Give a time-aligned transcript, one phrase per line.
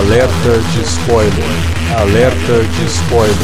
[0.00, 1.44] Alerta de spoiler.
[1.94, 3.36] Alerta de spoiler.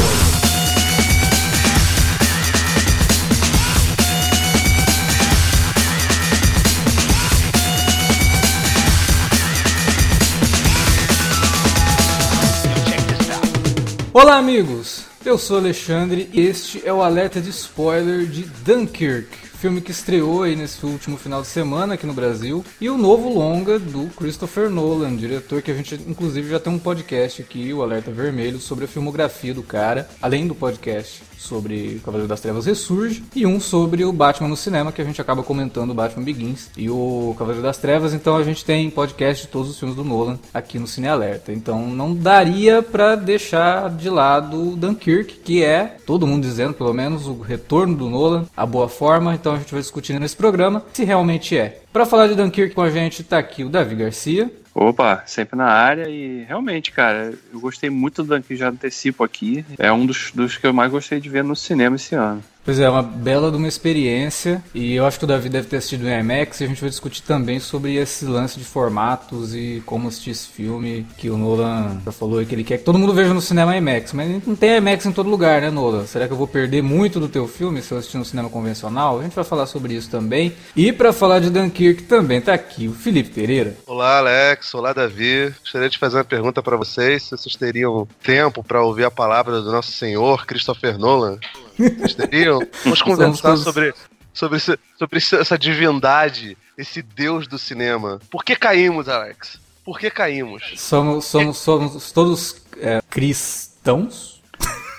[14.11, 15.05] Olá, amigos!
[15.23, 19.27] Eu sou Alexandre e este é o alerta de spoiler de Dunkirk,
[19.57, 23.27] filme que estreou aí nesse último final de semana aqui no Brasil, e o novo
[23.27, 27.81] longa do Christopher Nolan, diretor que a gente inclusive já tem um podcast aqui, o
[27.81, 33.23] Alerta Vermelho, sobre a filmografia do cara, além do podcast sobre Cavaleiro das Trevas Ressurge
[33.35, 36.69] e um sobre o Batman no cinema, que a gente acaba comentando o Batman Begins
[36.75, 38.13] e o Cavaleiro das Trevas.
[38.13, 41.51] Então a gente tem podcast de todos os filmes do Nolan aqui no Cine Alerta.
[41.51, 47.27] Então não daria para deixar de lado Dunkirk, que é, todo mundo dizendo pelo menos,
[47.27, 49.33] o retorno do Nolan, a boa forma.
[49.33, 51.81] Então a gente vai discutir nesse programa se realmente é.
[51.91, 54.51] Para falar de Dunkirk com a gente tá aqui o Davi Garcia.
[54.79, 59.65] Opa, sempre na área e realmente, cara, eu gostei muito do Dunkirk, já antecipo aqui.
[59.79, 62.43] É um dos, dos que eu mais gostei de ver no cinema esse ano.
[62.67, 64.61] Pois é, uma bela de uma experiência.
[64.75, 66.59] E eu acho que o Davi deve ter assistido em IMAX.
[66.59, 70.49] E a gente vai discutir também sobre esse lance de formatos e como assistir esse
[70.49, 73.77] filme que o Nolan já falou que ele quer que todo mundo veja no cinema
[73.77, 74.11] IMAX.
[74.11, 76.05] Mas não tem IMAX em todo lugar, né, Nolan?
[76.05, 79.21] Será que eu vou perder muito do teu filme se eu assistir no cinema convencional?
[79.21, 80.53] A gente vai falar sobre isso também.
[80.75, 83.77] E para falar de Dunkirk também tá aqui o Felipe Pereira.
[83.85, 84.73] Olá, Alex.
[84.75, 85.53] Olá, Davi.
[85.61, 87.23] Gostaria de fazer uma pergunta para vocês.
[87.23, 91.39] Se vocês teriam tempo para ouvir a palavra do nosso Senhor Christopher Nolan?
[91.77, 92.59] Vocês teriam?
[92.83, 93.93] Vamos conversar sobre,
[94.33, 98.19] sobre, sobre essa divindade, esse Deus do cinema.
[98.31, 99.59] Por que caímos, Alex?
[99.85, 100.73] Por que caímos?
[100.75, 104.41] Somos, somos, somos todos é, cristãos?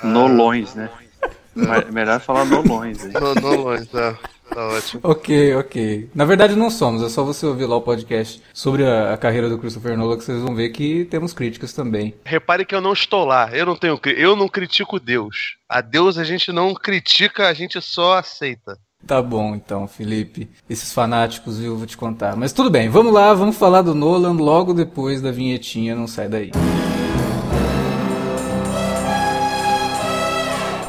[0.02, 0.88] Nolons, né?
[1.92, 3.04] Melhor falar nolons.
[3.04, 4.16] No, nolons, é.
[4.54, 5.00] Tá ótimo.
[5.04, 6.10] Ok, ok.
[6.14, 9.48] Na verdade não somos, é só você ouvir lá o podcast sobre a, a, carreira
[9.48, 12.14] do Christopher Nolan que vocês vão ver que temos críticas também.
[12.24, 15.56] Repare que eu não estou lá, eu não tenho eu não critico Deus.
[15.68, 18.78] A Deus a gente não critica, a gente só aceita.
[19.06, 20.48] Tá bom então, Felipe.
[20.68, 22.36] Esses fanáticos, viu, vou te contar.
[22.36, 26.28] Mas tudo bem, vamos lá, vamos falar do Nolan logo depois da vinhetinha, não sai
[26.28, 26.50] daí.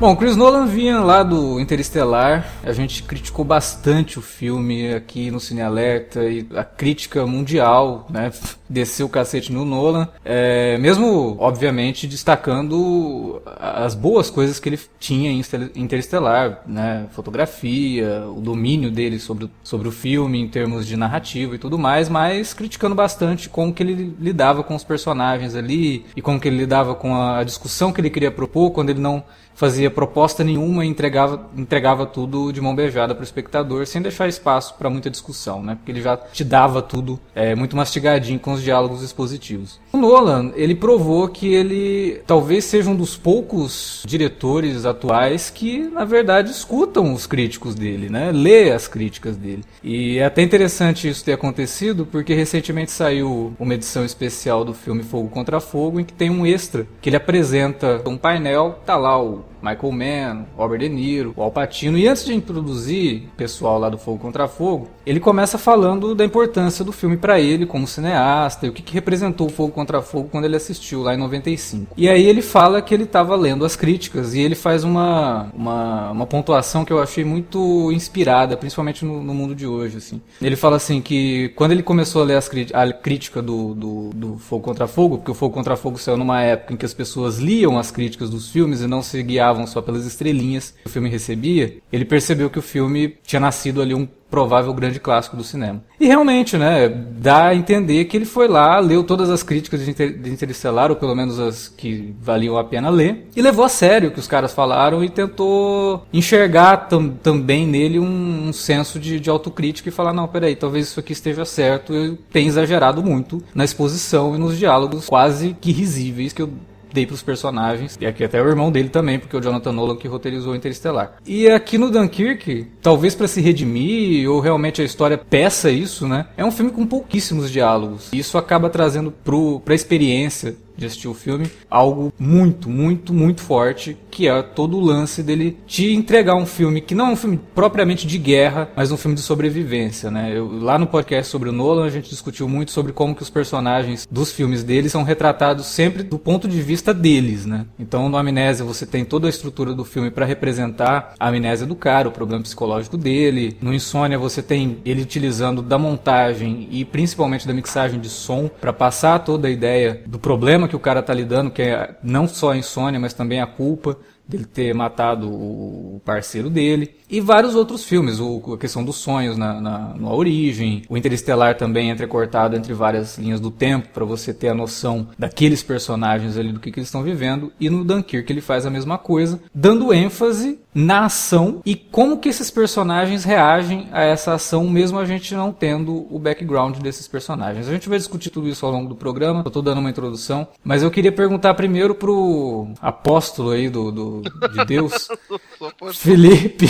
[0.00, 2.46] Bom, Chris Nolan vinha lá do Interestelar.
[2.62, 8.30] A gente criticou bastante o filme aqui no Cine Alerta e a crítica mundial, né,
[8.70, 10.06] desceu o cacete no Nolan.
[10.24, 15.42] É, mesmo, obviamente, destacando as boas coisas que ele tinha em
[15.74, 21.58] Interestelar, né, fotografia, o domínio dele sobre, sobre o filme em termos de narrativa e
[21.58, 26.38] tudo mais, mas criticando bastante como que ele lidava com os personagens ali e como
[26.38, 29.24] que ele lidava com a discussão que ele queria propor quando ele não
[29.58, 34.28] fazia proposta nenhuma e entregava, entregava tudo de mão beijada para o espectador, sem deixar
[34.28, 35.74] espaço para muita discussão, né?
[35.74, 39.80] Porque ele já te dava tudo é, muito mastigadinho com os diálogos expositivos.
[39.92, 46.04] O Nolan, ele provou que ele talvez seja um dos poucos diretores atuais que, na
[46.04, 48.30] verdade, escutam os críticos dele, né?
[48.30, 49.64] Lê as críticas dele.
[49.82, 55.02] E é até interessante isso ter acontecido, porque recentemente saiu uma edição especial do filme
[55.02, 59.20] Fogo contra Fogo, em que tem um extra que ele apresenta um painel, tá lá
[59.20, 61.98] o Michael Mann, Robert De Niro, Al Pacino.
[61.98, 66.24] E antes de introduzir o pessoal lá do Fogo Contra Fogo, ele começa falando da
[66.24, 70.00] importância do filme para ele como cineasta e o que, que representou o Fogo Contra
[70.00, 71.94] Fogo quando ele assistiu lá em 95.
[71.96, 76.10] E aí ele fala que ele estava lendo as críticas e ele faz uma, uma,
[76.10, 79.98] uma, pontuação que eu achei muito inspirada, principalmente no, no, mundo de hoje.
[79.98, 80.20] Assim.
[80.40, 84.38] Ele fala assim que quando ele começou a ler as, a crítica do, do, do
[84.38, 87.38] Fogo Contra Fogo, porque o Fogo Contra Fogo saiu numa época em que as pessoas
[87.38, 91.08] liam as críticas dos filmes e não se guiavam só pelas estrelinhas que o filme
[91.08, 95.82] recebia, ele percebeu que o filme tinha nascido ali um provável grande clássico do cinema.
[95.98, 99.90] E realmente, né, dá a entender que ele foi lá, leu todas as críticas de,
[99.90, 103.68] Inter de Interestelar, ou pelo menos as que valiam a pena ler, e levou a
[103.68, 108.98] sério o que os caras falaram e tentou enxergar tam também nele um, um senso
[108.98, 113.02] de, de, autocrítica e falar, não, peraí, talvez isso aqui esteja certo, eu tenho exagerado
[113.02, 116.50] muito na exposição e nos diálogos quase que risíveis que eu
[116.92, 117.96] dei pros personagens.
[118.00, 121.16] E aqui até o irmão dele também, porque o Jonathan Nolan que roteirizou Interestelar.
[121.26, 126.26] E aqui no Dunkirk, talvez para se redimir, ou realmente a história peça isso, né?
[126.36, 128.10] É um filme com pouquíssimos diálogos.
[128.12, 133.42] E isso acaba trazendo pro, pra experiência de assistir o filme, algo muito, muito, muito
[133.42, 137.16] forte, que é todo o lance dele te entregar um filme que não é um
[137.16, 140.32] filme propriamente de guerra, mas um filme de sobrevivência, né?
[140.34, 143.30] Eu, lá no podcast sobre o Nolan a gente discutiu muito sobre como que os
[143.30, 147.66] personagens dos filmes dele são retratados sempre do ponto de vista deles, né?
[147.78, 151.74] Então no Amnésia você tem toda a estrutura do filme para representar a amnésia do
[151.74, 153.56] cara, o problema psicológico dele.
[153.60, 158.72] No Insônia você tem ele utilizando da montagem e principalmente da mixagem de som para
[158.72, 162.52] passar toda a ideia do problema que o cara tá lidando, que é não só
[162.52, 163.96] a insônia, mas também a culpa
[164.28, 166.94] dele ter matado o parceiro dele.
[167.10, 171.56] E vários outros filmes, o, a questão dos sonhos na, na, na origem, o Interestelar
[171.56, 176.52] também entrecortado entre várias linhas do tempo, para você ter a noção daqueles personagens ali,
[176.52, 177.50] do que, que eles estão vivendo.
[177.58, 182.28] E no Dunkirk ele faz a mesma coisa, dando ênfase na ação e como que
[182.28, 187.68] esses personagens reagem a essa ação, mesmo a gente não tendo o background desses personagens.
[187.68, 190.46] A gente vai discutir tudo isso ao longo do programa, eu tô dando uma introdução,
[190.62, 195.08] mas eu queria perguntar primeiro pro apóstolo aí do, do de Deus.
[195.94, 196.66] Felipe.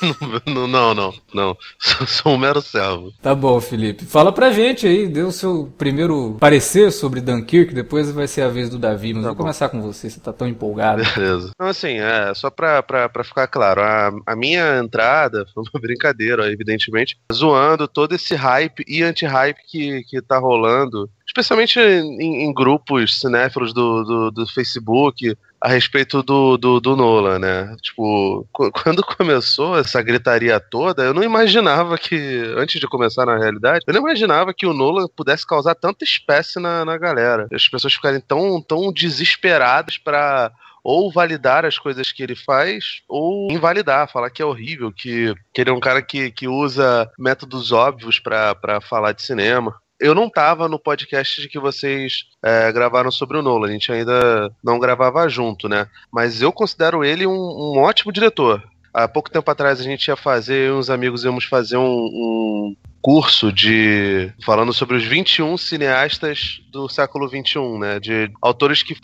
[0.46, 1.56] Não, não, não, não.
[1.78, 3.12] Sou, sou um mero servo.
[3.20, 4.06] Tá bom, Felipe.
[4.06, 8.48] Fala pra gente aí, dê o seu primeiro parecer sobre Dunkirk, depois vai ser a
[8.48, 9.42] vez do Davi, mas tá vou bom.
[9.42, 11.02] começar com você, você tá tão empolgado.
[11.14, 11.50] Beleza.
[11.54, 15.80] Então, assim, é, só pra, pra, pra ficar claro, a, a minha entrada foi uma
[15.80, 22.52] brincadeira, evidentemente, zoando todo esse hype e anti-hype que, que tá rolando especialmente em, em,
[22.52, 27.76] grupos cinéfilos do, do, do, Facebook, a respeito do, do, do Nolan, né?
[27.82, 32.16] Tipo, quando começou essa gritaria toda, eu não imaginava que,
[32.56, 36.58] antes de começar na realidade, eu não imaginava que o Nolan pudesse causar tanta espécie
[36.58, 37.46] na, na galera.
[37.52, 40.50] As pessoas ficarem tão, tão desesperadas para
[40.82, 45.60] ou validar as coisas que ele faz, ou invalidar, falar que é horrível, que, que
[45.60, 50.30] ele é um cara que, que usa métodos óbvios para falar de cinema eu não
[50.30, 54.78] tava no podcast de que vocês é, gravaram sobre o Nolan, a gente ainda não
[54.78, 55.86] gravava junto, né?
[56.10, 58.62] Mas eu considero ele um, um ótimo diretor.
[58.92, 63.52] Há pouco tempo atrás a gente ia fazer, uns amigos íamos fazer um, um, curso
[63.52, 68.94] de falando sobre os 21 cineastas do século 21, né, de autores que,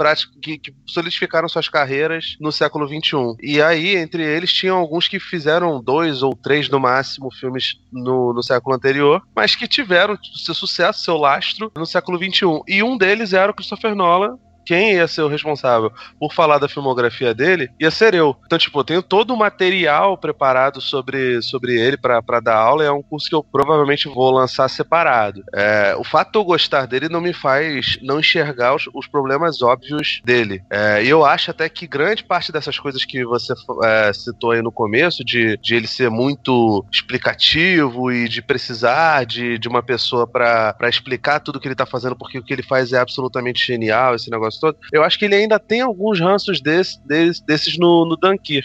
[0.41, 3.37] que, que solidificaram suas carreiras no século 21.
[3.41, 8.33] E aí, entre eles, tinham alguns que fizeram dois ou três no máximo filmes no,
[8.33, 12.63] no século anterior, mas que tiveram seu sucesso, seu lastro no século 21.
[12.69, 16.69] E um deles era o Christopher Nolan, quem ia ser o responsável por falar da
[16.69, 18.37] filmografia dele ia ser eu.
[18.45, 22.91] Então, tipo, eu tenho todo o material preparado sobre, sobre ele para dar aula é
[22.91, 25.43] um curso que eu provavelmente vou lançar separado.
[25.55, 29.63] É, o fato de eu gostar dele não me faz não enxergar os, os problemas
[29.63, 30.63] óbvios dele.
[30.71, 33.55] É, e eu acho até que grande parte dessas coisas que você
[33.85, 39.59] é, citou aí no começo, de, de ele ser muito explicativo e de precisar de,
[39.59, 42.93] de uma pessoa para explicar tudo que ele tá fazendo, porque o que ele faz
[42.93, 44.56] é absolutamente genial, esse negócio
[44.93, 48.17] Eu acho que ele ainda tem alguns ranços desse, desse, desses no, no.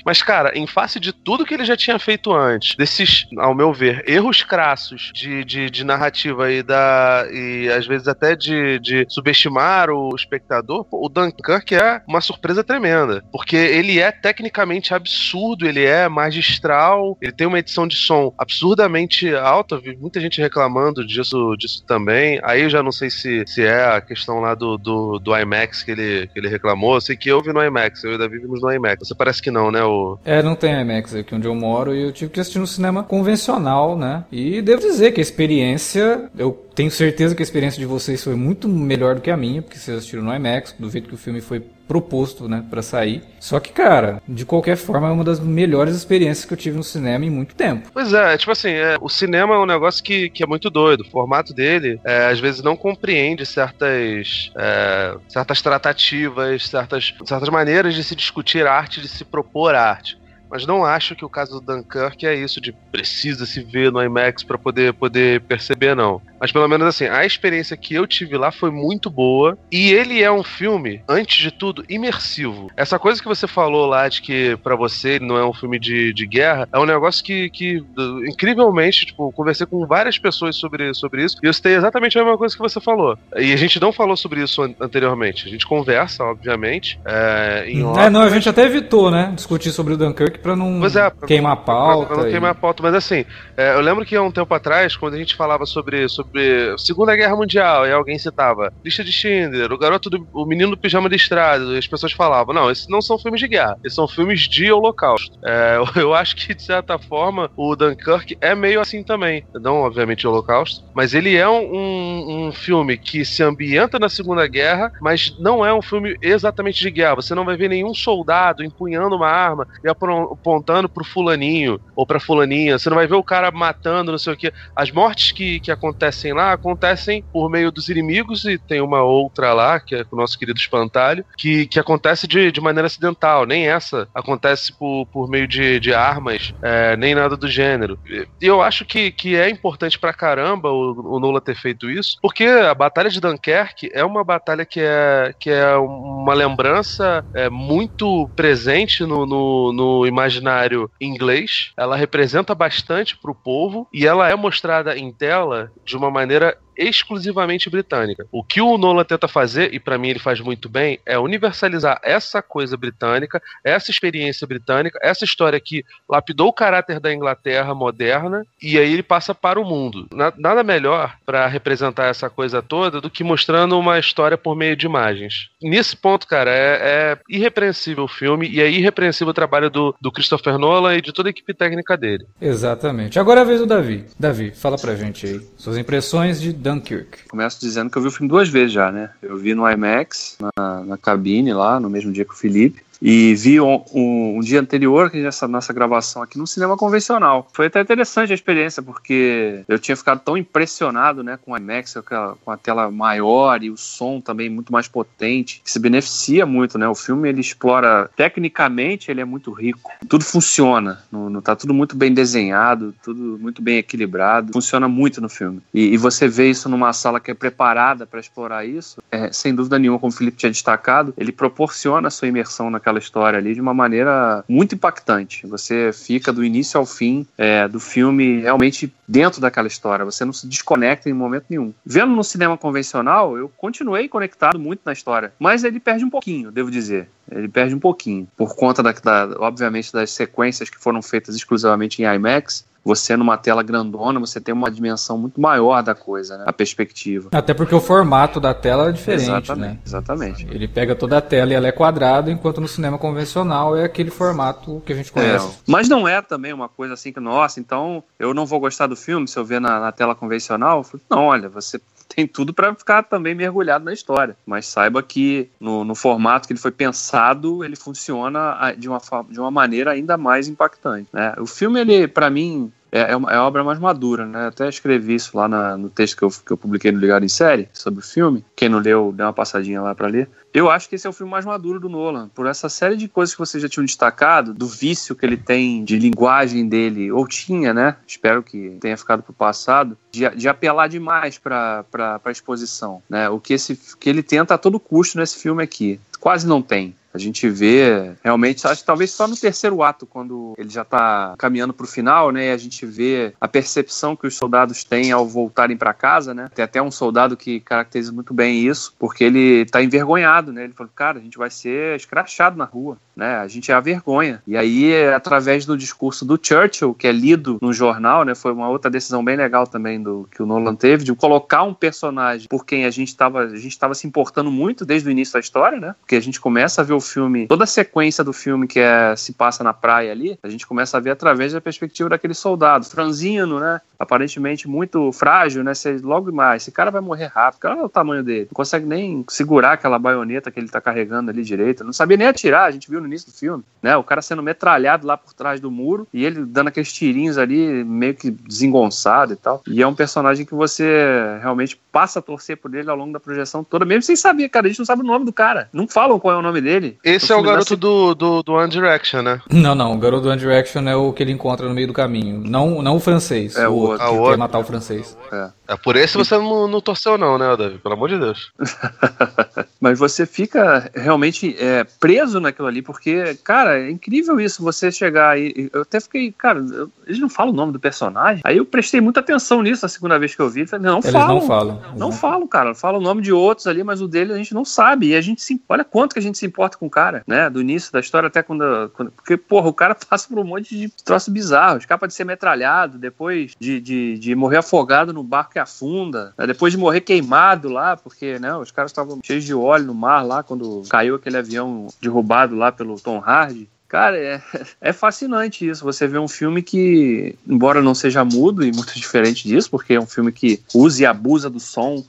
[0.06, 3.74] Mas, cara, em face de tudo que ele já tinha feito antes, desses, ao meu
[3.74, 9.06] ver, erros crassos de, de, de narrativa e, da, e às vezes até de, de
[9.10, 13.24] subestimar o espectador, o Dunkirk é uma surpresa tremenda.
[13.32, 19.34] Porque ele é tecnicamente absurdo, ele é magistral, ele tem uma edição de som absurdamente
[19.36, 22.40] alta, vi muita gente reclamando disso, disso também.
[22.44, 25.81] Aí eu já não sei se, se é a questão lá do, do, do IMAX
[25.86, 26.96] que ele, que ele reclamou.
[26.96, 29.08] Eu sei que eu vi no IMAX, eu e o Davi vimos no IMAX.
[29.08, 29.84] Você parece que não, né?
[29.84, 30.18] O...
[30.24, 33.04] É, não tem IMAX aqui onde eu moro e eu tive que assistir no cinema
[33.04, 34.24] convencional, né?
[34.32, 38.36] E devo dizer que a experiência, eu tenho certeza que a experiência de vocês foi
[38.36, 41.18] muito melhor do que a minha, porque vocês assistiram no IMAX, do jeito que o
[41.18, 43.22] filme foi proposto, né, para sair.
[43.38, 46.84] Só que, cara, de qualquer forma é uma das melhores experiências que eu tive no
[46.86, 47.90] cinema em muito tempo.
[47.94, 51.02] Pois é, tipo assim, é, o cinema é um negócio que, que é muito doido.
[51.02, 57.94] O formato dele, é, às vezes, não compreende certas, é, certas tratativas, certas, certas maneiras
[57.94, 60.18] de se discutir arte, de se propor arte.
[60.50, 64.02] Mas não acho que o caso do Dunkirk é isso, de precisa se ver no
[64.02, 66.22] IMAX para poder, poder perceber, não.
[66.42, 69.56] Mas pelo menos assim, a experiência que eu tive lá foi muito boa.
[69.72, 72.72] E ele é um filme, antes de tudo, imersivo.
[72.76, 76.12] Essa coisa que você falou lá de que para você não é um filme de,
[76.12, 77.84] de guerra, é um negócio que, que
[78.28, 81.38] incrivelmente, tipo, conversei com várias pessoas sobre, sobre isso.
[81.44, 83.16] E eu citei exatamente a mesma coisa que você falou.
[83.38, 85.48] E a gente não falou sobre isso anteriormente.
[85.48, 87.00] A gente conversa, obviamente.
[87.06, 89.32] É, em é não, a gente até evitou, né?
[89.36, 92.06] Discutir sobre o Dunkirk pra não é, pra queimar a pauta.
[92.08, 92.32] Pra, pra não e...
[92.32, 92.82] queimar a pauta.
[92.82, 96.10] Mas assim, é, eu lembro que há um tempo atrás, quando a gente falava sobre,
[96.10, 96.31] sobre
[96.78, 100.78] Segunda Guerra Mundial, e alguém citava Lista de Schindler, o garoto do, o menino do
[100.78, 104.08] pijama listrado, e as pessoas falavam: não, esses não são filmes de guerra, esses são
[104.08, 105.38] filmes de holocausto.
[105.46, 109.44] É, eu acho que, de certa forma, o Dunkirk é meio assim também.
[109.54, 114.92] Não, obviamente, holocausto, mas ele é um, um filme que se ambienta na Segunda Guerra,
[115.02, 117.16] mas não é um filme exatamente de guerra.
[117.16, 122.20] Você não vai ver nenhum soldado empunhando uma arma e apontando pro fulaninho ou pra
[122.20, 122.78] fulaninha.
[122.78, 124.54] Você não vai ver o cara matando, não sei o que.
[124.76, 129.54] As mortes que, que acontecem lá acontecem por meio dos inimigos e tem uma outra
[129.54, 133.46] lá, que é o nosso querido Espantalho, que, que acontece de, de maneira acidental.
[133.46, 137.98] Nem essa acontece por, por meio de, de armas, é, nem nada do gênero.
[138.08, 142.44] E eu acho que, que é importante pra caramba o, o ter feito isso, porque
[142.44, 148.30] a Batalha de Dunkerque é uma batalha que é, que é uma lembrança é, muito
[148.36, 151.72] presente no, no, no imaginário inglês.
[151.78, 157.70] Ela representa bastante pro povo e ela é mostrada em tela de uma maneira exclusivamente
[157.70, 158.26] britânica.
[158.32, 162.00] O que o Nolan tenta fazer, e para mim ele faz muito bem, é universalizar
[162.04, 168.46] essa coisa britânica, essa experiência britânica, essa história que lapidou o caráter da Inglaterra moderna,
[168.62, 170.08] e aí ele passa para o mundo.
[170.38, 174.86] Nada melhor para representar essa coisa toda do que mostrando uma história por meio de
[174.86, 175.50] imagens.
[175.62, 180.12] Nesse ponto, cara, é, é irrepreensível o filme, e é irrepreensível o trabalho do, do
[180.12, 182.26] Christopher Nolan e de toda a equipe técnica dele.
[182.42, 183.20] Exatamente.
[183.20, 184.06] Agora é a vez do Davi.
[184.20, 187.28] Davi, fala pra gente aí suas impressões de Dunkirk.
[187.28, 189.10] Começo dizendo que eu vi o filme duas vezes já, né?
[189.22, 192.84] Eu vi no IMAX, na, na cabine lá, no mesmo dia que o Felipe.
[193.02, 197.48] E vi um, um, um, dia anterior, que essa nossa gravação aqui, no cinema convencional.
[197.52, 201.96] Foi até interessante a experiência, porque eu tinha ficado tão impressionado né, com a IMAX,
[202.44, 206.78] com a tela maior e o som também muito mais potente, que se beneficia muito,
[206.78, 206.88] né?
[206.88, 209.92] O filme, ele explora, tecnicamente, ele é muito rico.
[210.08, 215.20] Tudo funciona, no, no, tá tudo muito bem desenhado, tudo muito bem equilibrado, funciona muito
[215.20, 215.62] no filme.
[215.74, 219.56] E, e você vê isso numa sala que é preparada para explorar isso, é, sem
[219.56, 223.40] dúvida nenhuma, como o Felipe tinha destacado, ele proporciona a sua imersão naquela aquela história
[223.40, 225.48] ali de uma maneira muito impactante.
[225.48, 230.06] Você fica do início ao fim é, do filme realmente dentro daquela história.
[230.06, 231.74] Você não se desconecta em momento nenhum.
[231.86, 236.52] Vendo no cinema convencional, eu continuei conectado muito na história, mas ele perde um pouquinho,
[236.52, 237.08] devo dizer.
[237.32, 242.02] Ele perde um pouquinho por conta da, da obviamente das sequências que foram feitas exclusivamente
[242.02, 246.44] em IMAX você numa tela grandona, você tem uma dimensão muito maior da coisa, né?
[246.48, 247.30] A perspectiva.
[247.32, 249.80] Até porque o formato da tela é diferente, exatamente, né?
[249.86, 250.48] Exatamente.
[250.50, 254.10] Ele pega toda a tela e ela é quadrada, enquanto no cinema convencional é aquele
[254.10, 255.48] formato que a gente conhece.
[255.48, 258.88] É, mas não é também uma coisa assim que, nossa, então eu não vou gostar
[258.88, 260.86] do filme se eu ver na, na tela convencional.
[261.10, 261.80] Não, olha, você
[262.16, 264.36] tem tudo para ficar também mergulhado na história.
[264.46, 269.02] Mas saiba que no, no, formato que ele foi pensado, ele funciona ah, de uma,
[269.30, 271.08] de uma maneira ainda mais impactante.
[271.12, 271.34] Né?
[271.40, 274.48] O filme, ele, para mim, é, é, uma, é obra mais madura, né?
[274.48, 277.30] Até escrevi isso lá na, no texto que eu, que eu publiquei no Ligado em
[277.30, 278.44] Série sobre o filme.
[278.56, 280.30] Quem não leu, dê uma passadinha lá para ler.
[280.54, 283.08] Eu acho que esse é o filme mais maduro do Nolan, por essa série de
[283.08, 287.26] coisas que vocês já tinham destacado, do vício que ele tem de linguagem dele, ou
[287.26, 287.96] tinha, né?
[288.06, 293.30] Espero que tenha ficado pro passado, de, de apelar demais para a exposição, né?
[293.30, 295.98] O que, esse, que ele tenta a todo custo nesse filme aqui.
[296.20, 296.94] Quase não tem.
[297.14, 301.36] A gente vê realmente, acho que talvez só no terceiro ato, quando ele já está
[301.38, 302.52] caminhando para o final, né?
[302.52, 306.50] A gente vê a percepção que os soldados têm ao voltarem para casa, né?
[306.54, 310.64] Tem até um soldado que caracteriza muito bem isso, porque ele está envergonhado, né?
[310.64, 313.38] Ele falou, cara, a gente vai ser escrachado na rua, né?
[313.38, 314.42] A gente é a vergonha.
[314.48, 318.36] E aí, através do discurso do Churchill, que é lido no jornal, né?
[318.36, 321.74] Foi uma outra decisão bem legal também do que o Nolan teve, de colocar um
[321.74, 325.34] personagem por quem a gente estava a gente estava se importando muito desde o início
[325.34, 325.96] da história, né?
[326.00, 329.16] Porque a gente começa a ver o filme, toda a sequência do filme que é,
[329.16, 332.86] se passa na praia ali, a gente começa a ver através da perspectiva daquele soldado,
[332.86, 333.82] franzino, né?
[334.00, 335.74] Aparentemente muito frágil, né?
[335.74, 338.48] Você logo mais, esse cara vai morrer rápido, olha o tamanho dele.
[338.52, 341.84] Não consegue nem segurar aquela baioneta que ele tá carregando ali direito.
[341.84, 343.96] Não sabia nem atirar, a gente viu no início do filme, né?
[343.98, 347.84] O cara sendo metralhado lá por trás do muro e ele dando aqueles tirinhos ali,
[347.84, 349.62] meio que desengonçado e tal.
[349.68, 353.20] E é um personagem que você realmente passa a torcer por ele ao longo da
[353.20, 354.68] projeção toda, mesmo sem saber, cara.
[354.68, 355.70] A gente não sabe o nome do cara.
[355.74, 356.91] Não falam qual é o nome dele.
[357.04, 359.42] Esse é o garoto do, do, do One Direction, né?
[359.50, 359.94] Não, não.
[359.94, 362.42] O garoto do One Direction é o que ele encontra no meio do caminho.
[362.46, 363.56] Não, não o francês.
[363.56, 364.08] É o, outro.
[364.08, 365.18] Que quer matar o francês.
[365.32, 365.50] É.
[365.72, 367.78] É por esse você não, não torceu, não, né, Davi?
[367.78, 368.52] Pelo amor de Deus.
[369.80, 375.30] Mas você fica realmente é, preso naquilo ali, porque, cara, é incrível isso, você chegar
[375.30, 375.70] aí.
[375.72, 378.42] Eu até fiquei, cara, eu, eles não falam o nome do personagem.
[378.44, 380.68] Aí eu prestei muita atenção nisso a segunda vez que eu vi.
[380.68, 381.36] Falei, não, Eles falam.
[381.36, 381.82] não falam.
[381.96, 382.76] Não falam, cara.
[382.76, 385.08] Fala o nome de outros ali, mas o dele a gente não sabe.
[385.08, 385.62] E a gente se.
[385.70, 387.50] Olha quanto que a gente se importa com o cara, né?
[387.50, 388.92] Do início da história até quando.
[388.94, 391.78] quando porque, porra, o cara passa por um monte de troço bizarro.
[391.78, 396.74] Escapa de ser metralhado, depois de, de, de morrer afogado no barco que afunda, depois
[396.74, 398.56] de morrer queimado lá, porque, né?
[398.56, 402.72] Os caras estavam cheios de óleo no mar lá quando caiu aquele avião derrubado lá
[402.72, 403.70] pelo Tom Hardy.
[403.88, 404.42] Cara, é,
[404.80, 405.84] é fascinante isso.
[405.84, 410.00] Você vê um filme que, embora não seja mudo e muito diferente disso, porque é
[410.00, 412.04] um filme que usa e abusa do som